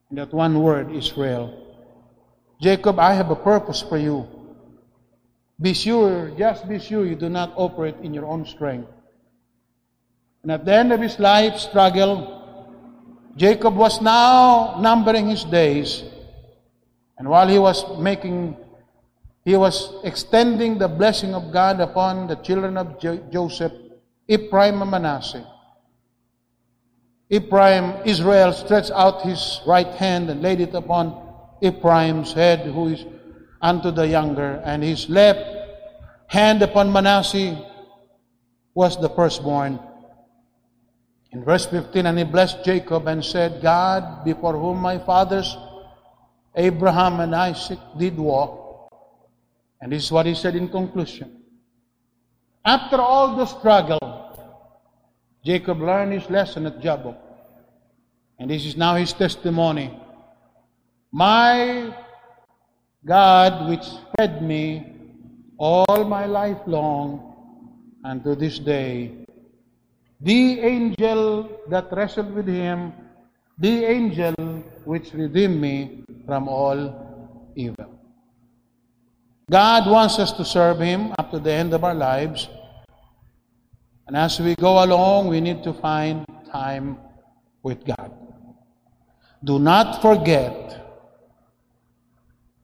in 0.09 0.17
that 0.17 0.33
one 0.33 0.61
word, 0.61 0.91
Israel. 0.91 1.59
Jacob, 2.61 2.99
I 2.99 3.13
have 3.13 3.29
a 3.29 3.35
purpose 3.35 3.81
for 3.81 3.97
you. 3.97 4.27
Be 5.61 5.73
sure, 5.73 6.31
just 6.37 6.67
be 6.67 6.79
sure 6.79 7.05
you 7.05 7.15
do 7.15 7.29
not 7.29 7.53
operate 7.55 7.95
in 8.01 8.13
your 8.13 8.25
own 8.25 8.45
strength. 8.45 8.89
And 10.41 10.51
at 10.51 10.65
the 10.65 10.73
end 10.73 10.91
of 10.91 10.99
his 10.99 11.19
life 11.19 11.57
struggle, 11.57 12.43
Jacob 13.37 13.75
was 13.75 14.01
now 14.01 14.77
numbering 14.81 15.29
his 15.29 15.43
days. 15.45 16.03
And 17.17 17.29
while 17.29 17.47
he 17.47 17.57
was 17.57 17.97
making, 17.97 18.57
he 19.45 19.55
was 19.55 19.93
extending 20.03 20.77
the 20.77 20.87
blessing 20.87 21.33
of 21.33 21.51
God 21.51 21.79
upon 21.79 22.27
the 22.27 22.35
children 22.35 22.77
of 22.77 22.99
jo- 22.99 23.21
Joseph, 23.31 23.73
Ephraim 24.27 24.81
and 24.81 24.91
Manasseh. 24.91 25.45
Ephraim, 27.29 28.01
Israel 28.05 28.53
stretched 28.53 28.91
out 28.91 29.21
his 29.21 29.59
right 29.65 29.87
hand 29.95 30.29
and 30.29 30.41
laid 30.41 30.61
it 30.61 30.73
upon 30.73 31.19
Ephraim's 31.61 32.31
head, 32.31 32.59
who 32.61 32.89
is 32.89 33.05
unto 33.61 33.91
the 33.91 34.07
younger, 34.07 34.61
and 34.65 34.83
his 34.83 35.09
left 35.09 35.43
hand 36.27 36.61
upon 36.61 36.91
Manasseh 36.91 37.57
was 38.73 38.99
the 38.99 39.09
firstborn. 39.09 39.79
In 41.31 41.43
verse 41.43 41.65
15, 41.65 42.05
and 42.05 42.17
he 42.17 42.23
blessed 42.23 42.63
Jacob 42.63 43.07
and 43.07 43.23
said, 43.23 43.61
God, 43.61 44.23
before 44.23 44.53
whom 44.53 44.77
my 44.77 44.99
fathers 44.99 45.57
Abraham 46.55 47.19
and 47.19 47.35
Isaac 47.35 47.79
did 47.97 48.17
walk. 48.17 48.62
And 49.83 49.91
this 49.91 50.05
is 50.05 50.11
what 50.13 50.25
he 50.25 50.33
said 50.33 50.55
in 50.55 50.69
conclusion. 50.69 51.43
After 52.63 53.01
all 53.01 53.35
the 53.35 53.45
struggle, 53.45 53.99
Jacob 55.43 55.81
learned 55.81 56.13
his 56.13 56.29
lesson 56.29 56.65
at 56.67 56.79
Jabbok. 56.79 57.17
And 58.39 58.49
this 58.49 58.65
is 58.65 58.77
now 58.77 58.95
his 58.95 59.11
testimony. 59.11 59.91
My 61.11 61.93
God, 63.03 63.67
which 63.67 63.83
fed 64.15 64.41
me 64.41 64.95
all 65.57 66.05
my 66.05 66.27
life 66.27 66.61
long, 66.65 67.35
and 68.05 68.23
to 68.23 68.35
this 68.35 68.59
day, 68.59 69.11
the 70.21 70.61
angel 70.61 71.59
that 71.67 71.91
wrestled 71.91 72.33
with 72.33 72.47
him, 72.47 72.93
the 73.57 73.83
angel 73.83 74.33
which 74.85 75.11
redeemed 75.11 75.59
me 75.59 76.05
from 76.25 76.47
all 76.47 77.51
evil. 77.57 77.99
God 79.53 79.85
wants 79.85 80.17
us 80.17 80.31
to 80.33 80.43
serve 80.43 80.79
Him 80.79 81.13
up 81.19 81.29
to 81.29 81.37
the 81.37 81.53
end 81.53 81.75
of 81.75 81.83
our 81.83 81.93
lives. 81.93 82.49
And 84.07 84.17
as 84.17 84.39
we 84.39 84.55
go 84.55 84.83
along, 84.83 85.27
we 85.27 85.41
need 85.41 85.61
to 85.61 85.73
find 85.73 86.25
time 86.49 86.97
with 87.61 87.85
God. 87.85 88.09
Do 89.43 89.59
not 89.59 90.01
forget 90.01 90.57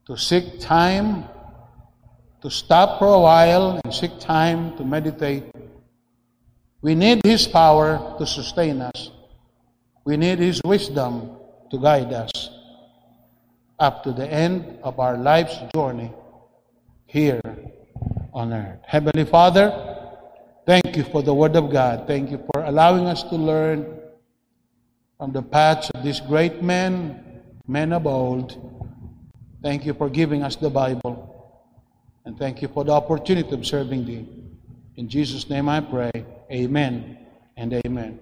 to 0.08 0.18
seek 0.18 0.60
time 0.60 1.26
to 2.42 2.50
stop 2.50 2.98
for 2.98 3.14
a 3.14 3.20
while 3.20 3.80
and 3.84 3.94
seek 3.94 4.18
time 4.20 4.76
to 4.78 4.84
meditate 4.84 5.46
we 6.82 6.96
need 6.96 7.22
His 7.24 7.46
power 7.46 8.16
to 8.18 8.26
sustain 8.26 8.82
us. 8.82 9.12
We 10.06 10.18
need 10.18 10.40
His 10.40 10.60
wisdom 10.66 11.38
to 11.70 11.78
guide 11.78 12.14
us 12.14 12.32
up 13.78 14.02
to 14.06 14.12
the 14.12 14.26
end 14.26 14.80
of 14.82 14.98
our 15.00 15.18
life's 15.18 15.60
journey 15.76 16.12
here 17.10 17.42
on 18.34 18.54
earth. 18.54 18.80
Heavenly 18.86 19.26
Father, 19.26 19.74
thank 20.68 20.96
you 20.96 21.04
for 21.04 21.24
the 21.24 21.34
Word 21.34 21.56
of 21.56 21.72
God. 21.72 22.06
Thank 22.06 22.30
you 22.30 22.38
for 22.38 22.64
allowing 22.64 23.08
us 23.08 23.24
to 23.24 23.36
learn 23.36 24.00
from 25.18 25.34
the 25.34 25.42
paths 25.42 25.90
of 25.90 26.04
these 26.04 26.20
great 26.20 26.62
men, 26.62 27.42
men 27.68 27.94
of 27.94 28.06
old. 28.06 28.54
Thank 29.64 29.88
you 29.88 29.96
for 29.96 30.08
giving 30.08 30.44
us 30.44 30.56
the 30.56 30.70
Bible. 30.70 31.26
And 32.26 32.38
thank 32.38 32.62
you 32.62 32.68
for 32.68 32.84
the 32.86 32.92
opportunity 32.92 33.50
of 33.50 33.66
serving 33.66 34.06
thee. 34.06 34.30
In 34.96 35.10
Jesus' 35.10 35.50
name 35.50 35.68
I 35.68 35.82
pray. 35.82 36.12
Amen 36.52 37.18
and 37.58 37.74
amen. 37.74 38.20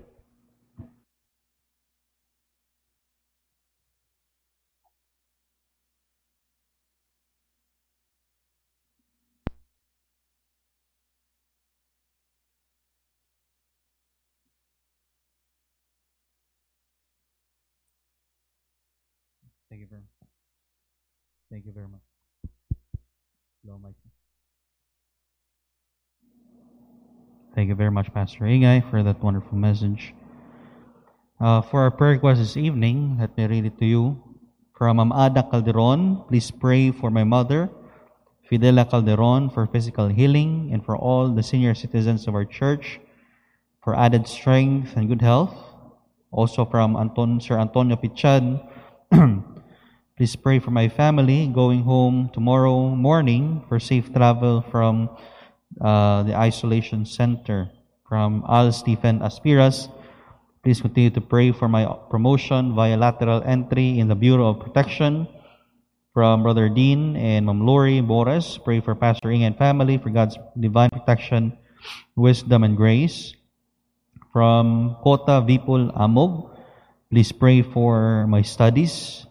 Thank 19.69 19.81
you 19.81 19.87
very 19.89 20.01
much. 20.01 20.29
Thank 21.51 21.65
you 21.65 21.71
very 21.71 21.87
much. 21.87 22.01
Hello, 23.63 23.77
Mike. 23.83 23.95
Thank 27.53 27.69
you 27.69 27.75
very 27.75 27.91
much, 27.91 28.13
Pastor 28.13 28.45
Ingay, 28.45 28.89
for 28.89 29.03
that 29.03 29.21
wonderful 29.21 29.57
message. 29.57 30.13
Uh, 31.39 31.61
for 31.61 31.81
our 31.81 31.91
prayer 31.91 32.13
request 32.13 32.39
this 32.39 32.55
evening, 32.55 33.17
let 33.19 33.35
me 33.35 33.45
read 33.45 33.65
it 33.65 33.77
to 33.79 33.85
you. 33.85 34.23
From 34.77 34.97
Ma'am 34.97 35.11
Ada 35.11 35.43
Calderon, 35.51 36.23
please 36.29 36.51
pray 36.51 36.91
for 36.91 37.09
my 37.09 37.23
mother, 37.23 37.69
Fidela 38.49 38.89
Calderon, 38.89 39.49
for 39.49 39.65
physical 39.67 40.07
healing, 40.07 40.69
and 40.71 40.85
for 40.85 40.95
all 40.95 41.29
the 41.29 41.43
senior 41.43 41.73
citizens 41.73 42.27
of 42.27 42.35
our 42.35 42.45
church, 42.45 42.99
for 43.83 43.97
added 43.97 44.27
strength 44.27 44.95
and 44.95 45.09
good 45.09 45.21
health. 45.21 45.55
Also 46.31 46.63
from 46.63 46.95
Anton, 46.95 47.41
Sir 47.41 47.59
Antonio 47.59 47.97
Pichan, 47.97 48.61
please 50.17 50.35
pray 50.35 50.57
for 50.57 50.73
my 50.73 50.89
family 50.89 51.45
going 51.45 51.85
home 51.85 52.27
tomorrow 52.33 52.89
morning 52.89 53.61
for 53.69 53.79
safe 53.79 54.09
travel 54.11 54.65
from 54.73 55.13
uh, 55.79 56.23
the 56.23 56.33
isolation 56.33 57.05
center. 57.05 57.69
From 58.09 58.41
Al 58.49 58.71
Stephen 58.73 59.21
Aspiras, 59.21 59.93
please 60.63 60.81
continue 60.81 61.11
to 61.11 61.21
pray 61.21 61.51
for 61.51 61.69
my 61.69 61.85
promotion 62.09 62.73
via 62.73 62.97
lateral 62.97 63.43
entry 63.45 63.99
in 63.99 64.07
the 64.07 64.15
Bureau 64.15 64.49
of 64.49 64.59
Protection. 64.59 65.27
From 66.15 66.41
Brother 66.41 66.67
Dean 66.67 67.15
and 67.15 67.45
Ma'am 67.45 67.61
Lori 67.61 68.01
Boras, 68.01 68.57
pray 68.57 68.81
for 68.81 68.95
Pastor 68.95 69.29
Ing 69.29 69.43
and 69.43 69.55
family 69.55 69.99
for 69.99 70.09
God's 70.09 70.35
divine 70.57 70.89
protection, 70.89 71.53
wisdom, 72.15 72.63
and 72.63 72.75
grace. 72.75 73.35
From 74.33 74.97
Kota 75.03 75.45
Vipul 75.45 75.93
Amog, 75.93 76.57
please 77.11 77.31
pray 77.31 77.61
for 77.61 78.25
my 78.25 78.41
studies. 78.41 79.26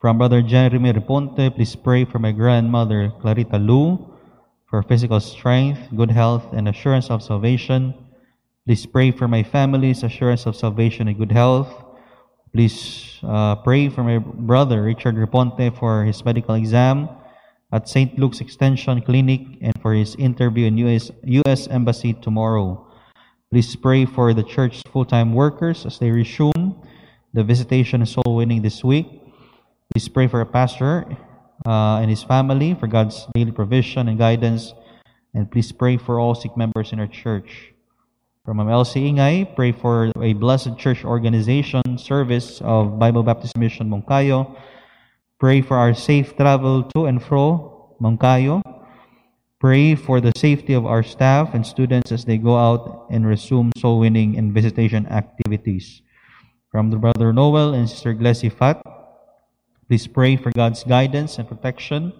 From 0.00 0.16
Brother 0.16 0.40
Jeremy 0.40 0.92
Reponte, 0.92 1.54
please 1.54 1.76
pray 1.76 2.06
for 2.06 2.18
my 2.18 2.32
grandmother 2.32 3.12
Clarita 3.20 3.58
Lu 3.58 4.00
for 4.64 4.82
physical 4.82 5.20
strength, 5.20 5.78
good 5.94 6.10
health, 6.10 6.54
and 6.54 6.68
assurance 6.68 7.10
of 7.10 7.22
salvation. 7.22 7.92
Please 8.64 8.86
pray 8.86 9.10
for 9.10 9.28
my 9.28 9.42
family's 9.42 10.02
assurance 10.02 10.46
of 10.46 10.56
salvation 10.56 11.06
and 11.06 11.18
good 11.18 11.30
health. 11.30 11.68
Please 12.54 13.20
uh, 13.22 13.56
pray 13.56 13.90
for 13.90 14.02
my 14.02 14.16
brother 14.16 14.80
Richard 14.80 15.18
Reponte 15.18 15.76
for 15.76 16.06
his 16.06 16.24
medical 16.24 16.54
exam 16.54 17.10
at 17.70 17.86
St. 17.86 18.18
Luke's 18.18 18.40
Extension 18.40 19.02
Clinic 19.02 19.42
and 19.60 19.74
for 19.82 19.92
his 19.92 20.16
interview 20.16 20.64
in 20.64 20.78
US, 20.78 21.10
US 21.44 21.68
Embassy 21.68 22.14
tomorrow. 22.14 22.88
Please 23.50 23.76
pray 23.76 24.06
for 24.06 24.32
the 24.32 24.44
church's 24.44 24.82
full-time 24.90 25.34
workers 25.34 25.84
as 25.84 25.98
they 25.98 26.10
resume 26.10 26.80
the 27.34 27.44
visitation 27.44 28.00
and 28.00 28.08
soul 28.08 28.36
winning 28.36 28.62
this 28.62 28.82
week. 28.82 29.19
Please 29.92 30.08
pray 30.08 30.28
for 30.28 30.40
a 30.40 30.46
pastor 30.46 31.04
uh, 31.66 31.98
and 31.98 32.08
his 32.08 32.22
family 32.22 32.74
for 32.74 32.86
God's 32.86 33.26
daily 33.34 33.50
provision 33.50 34.06
and 34.08 34.18
guidance. 34.18 34.72
And 35.34 35.50
please 35.50 35.72
pray 35.72 35.96
for 35.96 36.20
all 36.20 36.34
sick 36.34 36.56
members 36.56 36.92
in 36.92 37.00
our 37.00 37.08
church. 37.08 37.74
From 38.44 38.60
Elsie 38.68 39.10
Ingay, 39.10 39.54
pray 39.54 39.72
for 39.72 40.12
a 40.22 40.32
blessed 40.32 40.78
church 40.78 41.04
organization 41.04 41.98
service 41.98 42.60
of 42.62 42.98
Bible 42.98 43.22
Baptist 43.22 43.56
Mission 43.56 43.90
Moncayo. 43.90 44.56
Pray 45.38 45.60
for 45.60 45.76
our 45.76 45.92
safe 45.92 46.36
travel 46.36 46.84
to 46.94 47.06
and 47.06 47.22
fro 47.22 47.94
Moncayo. 48.00 48.62
Pray 49.60 49.94
for 49.94 50.20
the 50.20 50.32
safety 50.36 50.72
of 50.72 50.86
our 50.86 51.02
staff 51.02 51.52
and 51.52 51.66
students 51.66 52.12
as 52.12 52.24
they 52.24 52.38
go 52.38 52.56
out 52.56 53.06
and 53.10 53.26
resume 53.26 53.72
soul 53.76 53.98
winning 53.98 54.38
and 54.38 54.54
visitation 54.54 55.06
activities. 55.08 56.00
From 56.70 56.90
the 56.90 56.96
brother 56.96 57.32
Noel 57.32 57.74
and 57.74 57.90
sister 57.90 58.14
Glessy 58.14 58.50
Fat, 58.50 58.80
please 59.90 60.06
pray 60.06 60.36
for 60.36 60.52
God's 60.52 60.84
guidance 60.84 61.38
and 61.38 61.48
protection 61.48 62.12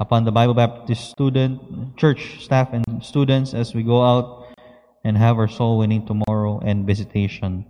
upon 0.00 0.24
the 0.24 0.32
Bible 0.32 0.54
Baptist 0.54 1.10
student, 1.10 1.60
church 1.98 2.42
staff 2.42 2.72
and 2.72 3.04
students 3.04 3.52
as 3.52 3.74
we 3.74 3.82
go 3.82 4.00
out 4.00 4.48
and 5.04 5.18
have 5.18 5.36
our 5.36 5.46
soul 5.46 5.76
winning 5.76 6.06
tomorrow 6.06 6.58
and 6.64 6.86
visitation. 6.86 7.66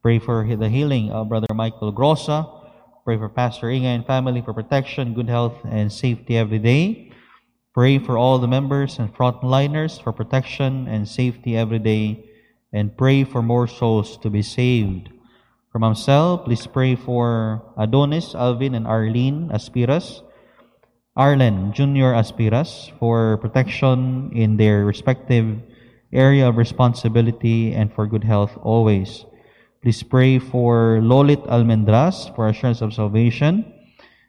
Pray 0.00 0.20
for 0.20 0.46
the 0.46 0.68
healing 0.68 1.10
of 1.10 1.28
Brother 1.28 1.52
Michael 1.52 1.92
Grossa. 1.92 2.46
Pray 3.02 3.18
for 3.18 3.28
Pastor 3.28 3.68
Inga 3.68 3.88
and 3.88 4.06
family 4.06 4.40
for 4.42 4.54
protection, 4.54 5.12
good 5.12 5.28
health, 5.28 5.58
and 5.64 5.90
safety 5.90 6.38
every 6.38 6.60
day. 6.60 7.10
Pray 7.74 7.98
for 7.98 8.16
all 8.16 8.38
the 8.38 8.46
members 8.46 9.00
and 9.00 9.12
frontliners 9.12 10.00
for 10.00 10.12
protection 10.12 10.86
and 10.86 11.08
safety 11.08 11.56
every 11.56 11.80
day. 11.80 12.30
And 12.72 12.96
pray 12.96 13.24
for 13.24 13.42
more 13.42 13.66
souls 13.66 14.16
to 14.18 14.30
be 14.30 14.42
saved. 14.42 15.10
From 15.74 15.82
Amsel, 15.82 16.38
please 16.44 16.68
pray 16.68 16.94
for 16.94 17.58
Adonis, 17.76 18.36
Alvin, 18.36 18.76
and 18.76 18.86
Arlene 18.86 19.50
Aspiras. 19.50 20.22
Arlen 21.16 21.72
Junior 21.74 22.14
Aspiras 22.14 22.94
for 23.00 23.38
protection 23.38 24.30
in 24.30 24.56
their 24.56 24.86
respective 24.86 25.58
area 26.12 26.46
of 26.46 26.58
responsibility 26.58 27.74
and 27.74 27.92
for 27.92 28.06
good 28.06 28.22
health 28.22 28.54
always. 28.62 29.26
Please 29.82 30.00
pray 30.00 30.38
for 30.38 31.02
Lolit 31.02 31.42
Almendras 31.50 32.30
for 32.36 32.46
assurance 32.46 32.80
of 32.80 32.94
salvation. 32.94 33.66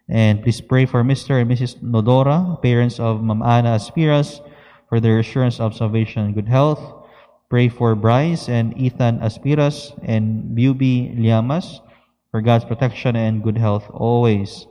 And 0.09 0.41
please 0.41 0.61
pray 0.61 0.87
for 0.87 1.03
Mr. 1.03 1.39
and 1.39 1.45
Mrs. 1.45 1.77
Nodora, 1.77 2.59
parents 2.63 2.99
of 2.99 3.21
Mam 3.21 3.43
Ana 3.43 3.77
Aspiras, 3.77 4.41
for 4.89 4.99
their 4.99 5.19
assurance 5.19 5.59
of 5.59 5.77
salvation 5.77 6.25
and 6.25 6.33
good 6.33 6.49
health. 6.49 7.04
Pray 7.49 7.69
for 7.69 7.93
Bryce 7.93 8.49
and 8.49 8.75
Ethan 8.77 9.19
Aspiras 9.19 9.93
and 10.01 10.57
Bubi 10.57 11.13
Liamas 11.13 11.79
for 12.31 12.41
God's 12.41 12.65
protection 12.65 13.15
and 13.15 13.43
good 13.43 13.57
health 13.57 13.85
always. 13.93 14.65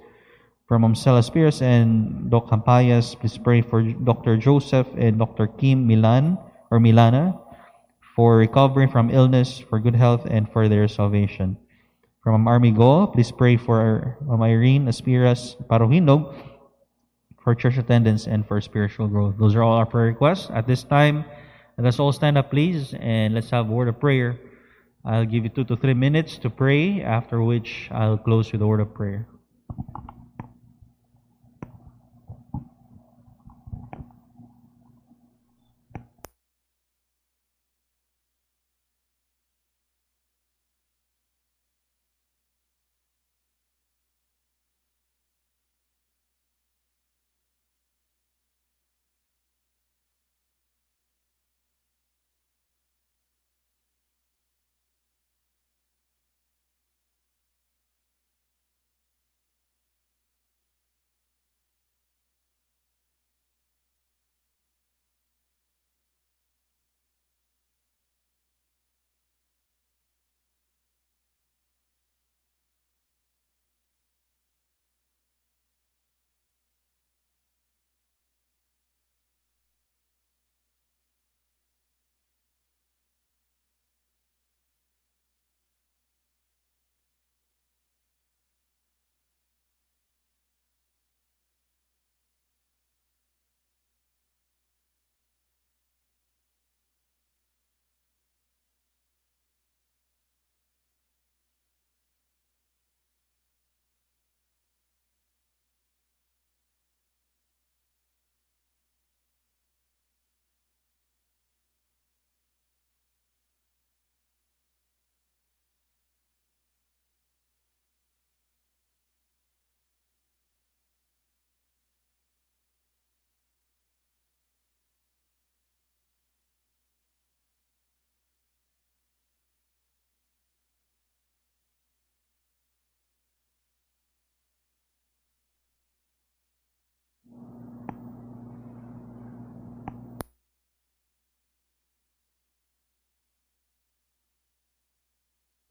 From 0.66 0.82
Mamsel 0.82 1.20
Aspiras 1.20 1.62
and 1.62 2.30
Doc 2.30 2.48
Campayas, 2.50 3.14
please 3.20 3.38
pray 3.38 3.62
for 3.62 3.82
Dr. 3.82 4.36
Joseph 4.36 4.88
and 4.98 5.18
Dr. 5.18 5.46
Kim 5.46 5.86
Milan 5.86 6.36
or 6.70 6.80
Milana 6.80 7.38
for 8.16 8.38
recovering 8.38 8.90
from 8.90 9.10
illness, 9.10 9.58
for 9.58 9.78
good 9.78 9.94
health, 9.94 10.26
and 10.26 10.50
for 10.50 10.68
their 10.68 10.88
salvation. 10.88 11.56
From 12.22 12.48
Army 12.48 12.70
Go, 12.70 13.06
please 13.06 13.30
pray 13.30 13.56
for 13.56 14.16
Ma'am 14.26 14.42
Irene 14.42 14.86
Aspiras 14.86 15.54
Parohinog 15.68 16.34
for 17.44 17.54
church 17.54 17.76
attendance 17.76 18.26
and 18.26 18.48
for 18.48 18.60
spiritual 18.60 19.06
growth. 19.06 19.36
Those 19.38 19.54
are 19.54 19.62
all 19.62 19.76
our 19.76 19.86
prayer 19.86 20.06
requests. 20.06 20.48
At 20.50 20.66
this 20.66 20.82
time, 20.82 21.24
let 21.76 21.86
us 21.86 21.98
all 21.98 22.12
stand 22.12 22.38
up, 22.38 22.50
please, 22.50 22.94
and 23.00 23.34
let's 23.34 23.50
have 23.50 23.68
a 23.68 23.72
word 23.72 23.88
of 23.88 23.98
prayer. 23.98 24.38
I'll 25.04 25.24
give 25.24 25.42
you 25.44 25.50
two 25.50 25.64
to 25.64 25.76
three 25.76 25.94
minutes 25.94 26.38
to 26.38 26.50
pray, 26.50 27.02
after 27.02 27.42
which 27.42 27.88
I'll 27.90 28.16
close 28.16 28.52
with 28.52 28.62
a 28.62 28.66
word 28.66 28.80
of 28.80 28.94
prayer. 28.94 29.26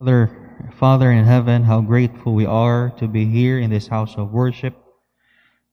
Father, 0.04 0.68
Father 0.78 1.10
in 1.12 1.24
heaven, 1.24 1.64
how 1.64 1.80
grateful 1.80 2.34
we 2.34 2.44
are 2.44 2.92
to 2.98 3.08
be 3.08 3.24
here 3.24 3.58
in 3.58 3.70
this 3.70 3.86
house 3.86 4.16
of 4.18 4.32
worship, 4.32 4.74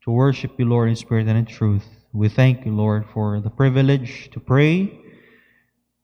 to 0.05 0.11
worship 0.11 0.57
you, 0.57 0.63
Lord, 0.63 0.87
in 0.87 0.95
spirit 0.95 1.27
and 1.27 1.37
in 1.37 1.43
truth. 1.43 1.83
We 2.13 2.29
thank 2.29 2.65
you, 2.65 2.71
Lord, 2.71 3.03
for 3.13 3.41
the 3.41 3.49
privilege 3.49 4.29
to 4.31 4.39
pray, 4.39 4.97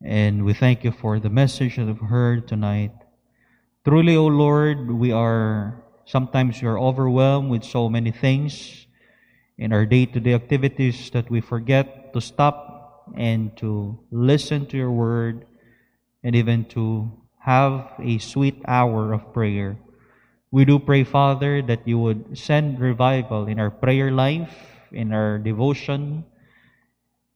and 0.04 0.44
we 0.44 0.54
thank 0.54 0.84
you 0.84 0.92
for 0.92 1.22
the 1.22 1.30
message 1.30 1.78
that 1.78 1.86
we've 1.86 2.10
heard 2.10 2.50
tonight. 2.50 2.92
Truly, 3.88 4.18
O 4.18 4.28
Lord, 4.28 4.92
we 4.92 5.14
are 5.14 5.82
sometimes 6.04 6.62
we 6.62 6.68
are 6.68 6.78
overwhelmed 6.78 7.50
with 7.50 7.64
so 7.64 7.88
many 7.88 8.12
things 8.12 8.88
in 9.58 9.72
our 9.72 9.86
day-to-day 9.86 10.34
activities 10.34 11.10
that 11.12 11.32
we 11.32 11.40
forget 11.40 12.12
to 12.12 12.20
stop 12.20 13.08
and 13.16 13.56
to 13.56 13.98
listen 14.12 14.66
to 14.66 14.76
your 14.76 14.92
word 14.92 15.46
and 16.26 16.36
even 16.36 16.66
to 16.66 17.10
have 17.48 17.96
a 18.04 18.20
sweet 18.20 18.60
hour 18.68 19.16
of 19.16 19.32
prayer. 19.32 19.80
We 20.52 20.68
do 20.68 20.80
pray, 20.80 21.08
Father, 21.08 21.64
that 21.64 21.88
you 21.88 21.98
would 21.98 22.36
send 22.36 22.76
revival 22.76 23.48
in 23.48 23.58
our 23.58 23.72
prayer 23.72 24.12
life, 24.12 24.52
in 24.92 25.16
our 25.16 25.40
devotion, 25.40 26.28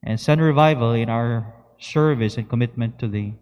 and 0.04 0.20
send 0.20 0.42
revival 0.44 0.92
in 0.92 1.08
our 1.08 1.48
service 1.80 2.36
and 2.36 2.50
commitment 2.50 3.00
to 3.00 3.08
thee. 3.08 3.40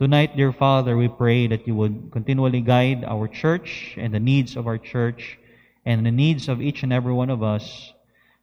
Tonight, 0.00 0.40
dear 0.40 0.56
Father, 0.56 0.96
we 0.96 1.08
pray 1.08 1.46
that 1.48 1.68
you 1.68 1.76
would 1.76 2.08
continually 2.10 2.62
guide 2.64 3.04
our 3.04 3.28
church 3.28 3.92
and 4.00 4.14
the 4.14 4.20
needs 4.20 4.56
of 4.56 4.66
our 4.66 4.78
church 4.78 5.36
and 5.84 6.06
the 6.06 6.10
needs 6.10 6.48
of 6.48 6.62
each 6.62 6.82
and 6.82 6.94
every 6.94 7.12
one 7.12 7.28
of 7.28 7.42
us, 7.42 7.92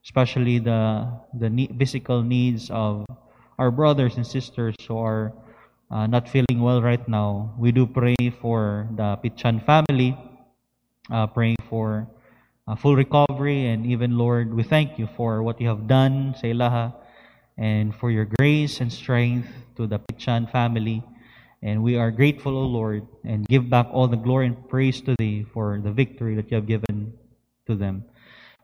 especially 0.05 0.60
the, 0.60 1.10
the 1.34 1.49
physical 1.74 2.22
needs 2.22 2.70
of 2.70 3.08
our 3.58 3.72
brothers 3.72 4.16
and 4.16 4.28
sisters 4.28 4.76
who 4.88 4.95
are 4.95 5.34
uh, 5.89 6.07
not 6.07 6.27
feeling 6.27 6.61
well 6.61 6.81
right 6.81 7.07
now. 7.07 7.53
We 7.57 7.71
do 7.71 7.85
pray 7.85 8.15
for 8.41 8.88
the 8.95 9.17
Pichan 9.23 9.65
family, 9.65 10.17
uh, 11.11 11.27
praying 11.27 11.57
for 11.69 12.07
uh, 12.67 12.75
full 12.75 12.95
recovery, 12.95 13.67
and 13.67 13.85
even, 13.85 14.17
Lord, 14.17 14.53
we 14.53 14.63
thank 14.63 14.99
you 14.99 15.07
for 15.15 15.41
what 15.43 15.61
you 15.61 15.67
have 15.69 15.88
done 15.88 16.35
sa 16.35 16.91
and 17.57 17.95
for 17.95 18.11
your 18.11 18.25
grace 18.38 18.81
and 18.81 18.91
strength 18.91 19.47
to 19.77 19.88
the 19.88 19.99
Pichan 19.99 20.51
family. 20.51 21.03
And 21.63 21.81
we 21.81 21.97
are 21.97 22.11
grateful, 22.11 22.55
O 22.55 22.65
Lord, 22.65 23.07
and 23.23 23.47
give 23.47 23.69
back 23.69 23.88
all 23.91 24.07
the 24.07 24.17
glory 24.17 24.47
and 24.47 24.69
praise 24.69 25.01
to 25.01 25.15
Thee 25.17 25.45
for 25.53 25.79
the 25.81 25.91
victory 25.91 26.35
that 26.35 26.51
you 26.51 26.55
have 26.55 26.67
given 26.67 27.13
to 27.65 27.75
them. 27.75 28.05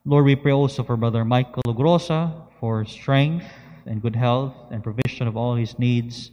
Lord, 0.05 0.25
we 0.25 0.35
pray 0.35 0.51
also 0.51 0.83
for 0.83 0.95
Brother 0.97 1.25
Michael 1.25 1.63
Logrosa 1.65 2.51
for 2.59 2.85
strength 2.85 3.45
and 3.85 4.01
good 4.01 4.15
health 4.15 4.53
and 4.69 4.83
provision 4.83 5.27
of 5.27 5.35
all 5.35 5.55
his 5.55 5.79
needs. 5.79 6.31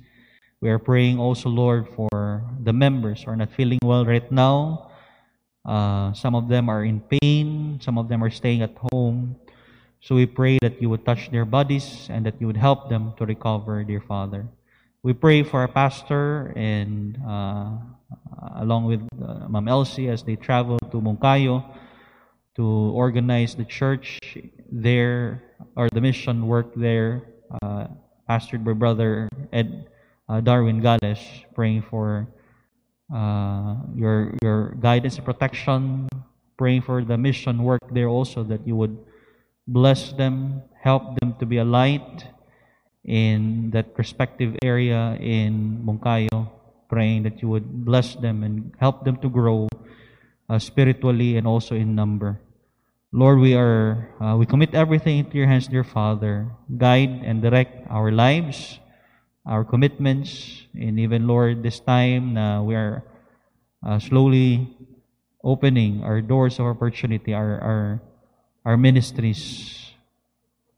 We 0.61 0.69
are 0.69 0.79
praying 0.79 1.19
also, 1.19 1.49
Lord, 1.49 1.89
for 1.89 2.45
the 2.61 2.73
members 2.73 3.23
who 3.25 3.31
are 3.33 3.37
not 3.37 3.49
feeling 3.51 3.79
well 3.83 4.05
right 4.05 4.31
now. 4.31 4.93
Uh, 5.65 6.13
some 6.13 6.35
of 6.35 6.49
them 6.49 6.69
are 6.69 6.85
in 6.85 7.01
pain, 7.01 7.81
some 7.81 7.97
of 7.97 8.09
them 8.09 8.23
are 8.23 8.29
staying 8.29 8.61
at 8.61 8.77
home. 8.93 9.37
So 10.01 10.15
we 10.15 10.27
pray 10.27 10.59
that 10.61 10.81
you 10.81 10.91
would 10.91 11.07
touch 11.07 11.31
their 11.31 11.47
bodies 11.47 12.09
and 12.11 12.27
that 12.27 12.41
you 12.41 12.47
would 12.47 12.59
help 12.59 12.91
them 12.91 13.15
to 13.17 13.25
recover, 13.25 13.85
dear 13.85 14.01
Father. 14.01 14.49
We 15.03 15.15
pray 15.15 15.45
for 15.45 15.61
our 15.61 15.69
pastor 15.69 16.53
and 16.57 17.17
uh, 17.27 17.81
along 18.57 18.85
with 18.85 19.01
uh, 19.17 19.49
Elsie 19.67 20.09
as 20.09 20.23
they 20.23 20.37
travel 20.37 20.79
to 20.79 21.01
Moncayo 21.01 21.65
to 22.57 22.65
organize 22.93 23.55
the 23.55 23.65
church 23.65 24.21
there 24.71 25.43
or 25.75 25.89
the 25.89 26.03
mission 26.03 26.47
work 26.47 26.75
there, 26.77 27.33
uh, 27.63 27.87
pastored 28.29 28.63
by 28.63 28.73
Brother 28.73 29.29
Ed 29.53 29.90
uh, 30.31 30.39
Darwin 30.41 30.79
Gales, 30.79 31.19
praying 31.55 31.83
for 31.83 32.31
uh, 33.11 33.75
your 33.99 34.39
your 34.43 34.79
guidance 34.79 35.19
and 35.19 35.27
protection, 35.27 36.07
praying 36.57 36.83
for 36.83 37.03
the 37.03 37.19
mission 37.19 37.67
work 37.67 37.83
there 37.91 38.07
also 38.07 38.47
that 38.47 38.63
you 38.63 38.77
would 38.77 38.95
bless 39.67 40.13
them, 40.15 40.63
help 40.79 41.19
them 41.19 41.35
to 41.43 41.47
be 41.47 41.59
a 41.59 41.65
light 41.65 42.27
in 43.05 43.71
that 43.71 43.91
respective 43.99 44.55
area 44.63 45.17
in 45.19 45.83
Moncayo, 45.83 46.51
praying 46.89 47.25
that 47.25 47.43
you 47.43 47.49
would 47.49 47.85
bless 47.85 48.15
them 48.15 48.45
and 48.45 48.75
help 48.79 49.05
them 49.05 49.17
to 49.19 49.29
grow 49.29 49.67
uh, 50.49 50.59
spiritually 50.59 51.37
and 51.37 51.47
also 51.47 51.75
in 51.75 51.95
number. 51.95 52.41
Lord, 53.13 53.39
we 53.39 53.55
are 53.55 54.11
uh, 54.23 54.37
we 54.37 54.47
commit 54.47 54.75
everything 54.75 55.19
into 55.19 55.39
your 55.39 55.47
hands, 55.47 55.67
dear 55.67 55.83
Father. 55.83 56.51
Guide 56.79 57.23
and 57.27 57.43
direct 57.43 57.87
our 57.91 58.13
lives, 58.13 58.80
our 59.51 59.67
commitments, 59.67 60.63
and 60.79 60.95
even 61.03 61.27
Lord, 61.27 61.67
this 61.67 61.83
time 61.83 62.39
we 62.65 62.79
are 62.79 63.03
uh, 63.83 63.99
slowly 63.99 64.71
opening 65.43 66.07
our 66.07 66.23
doors 66.23 66.63
of 66.63 66.71
opportunity, 66.71 67.35
our 67.35 67.59
our 67.59 68.01
our 68.65 68.77
ministries, 68.79 69.91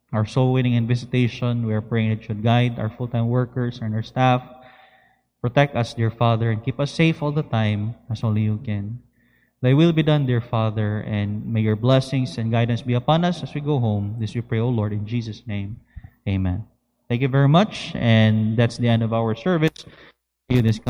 our 0.09 0.25
soul 0.25 0.57
winning 0.57 0.75
and 0.75 0.89
visitation. 0.89 1.69
We 1.69 1.77
are 1.77 1.85
praying 1.85 2.17
it 2.17 2.25
should 2.25 2.43
guide 2.43 2.81
our 2.81 2.89
full 2.89 3.13
time 3.13 3.29
workers 3.29 3.85
and 3.85 3.93
our 3.95 4.03
staff. 4.03 4.41
Protect 5.45 5.77
us, 5.77 5.93
dear 5.93 6.11
Father, 6.11 6.51
and 6.51 6.65
keep 6.65 6.81
us 6.81 6.97
safe 6.97 7.21
all 7.21 7.33
the 7.33 7.45
time 7.45 7.95
as 8.09 8.25
only 8.25 8.49
you 8.49 8.57
can. 8.65 9.03
Thy 9.61 9.75
will 9.75 9.93
be 9.93 10.03
done, 10.03 10.25
dear 10.25 10.41
Father, 10.41 11.05
and 11.05 11.45
may 11.45 11.61
your 11.61 11.77
blessings 11.77 12.39
and 12.39 12.51
guidance 12.51 12.81
be 12.81 12.95
upon 12.95 13.25
us 13.25 13.43
as 13.43 13.53
we 13.53 13.61
go 13.61 13.79
home. 13.79 14.17
This 14.19 14.35
we 14.35 14.41
pray, 14.41 14.59
O 14.59 14.69
Lord, 14.71 14.93
in 14.93 15.07
Jesus' 15.07 15.47
name. 15.47 15.79
Amen. 16.27 16.72
Thank 17.13 17.21
you 17.21 17.29
very 17.29 17.47
much, 17.47 17.93
and 17.95 18.57
that's 18.57 18.79
the 18.79 18.89
end 18.89 19.03
of 19.03 19.13
our 19.13 19.35
service. 19.35 19.85
See 20.49 20.57
you 20.57 20.63
this 20.63 20.81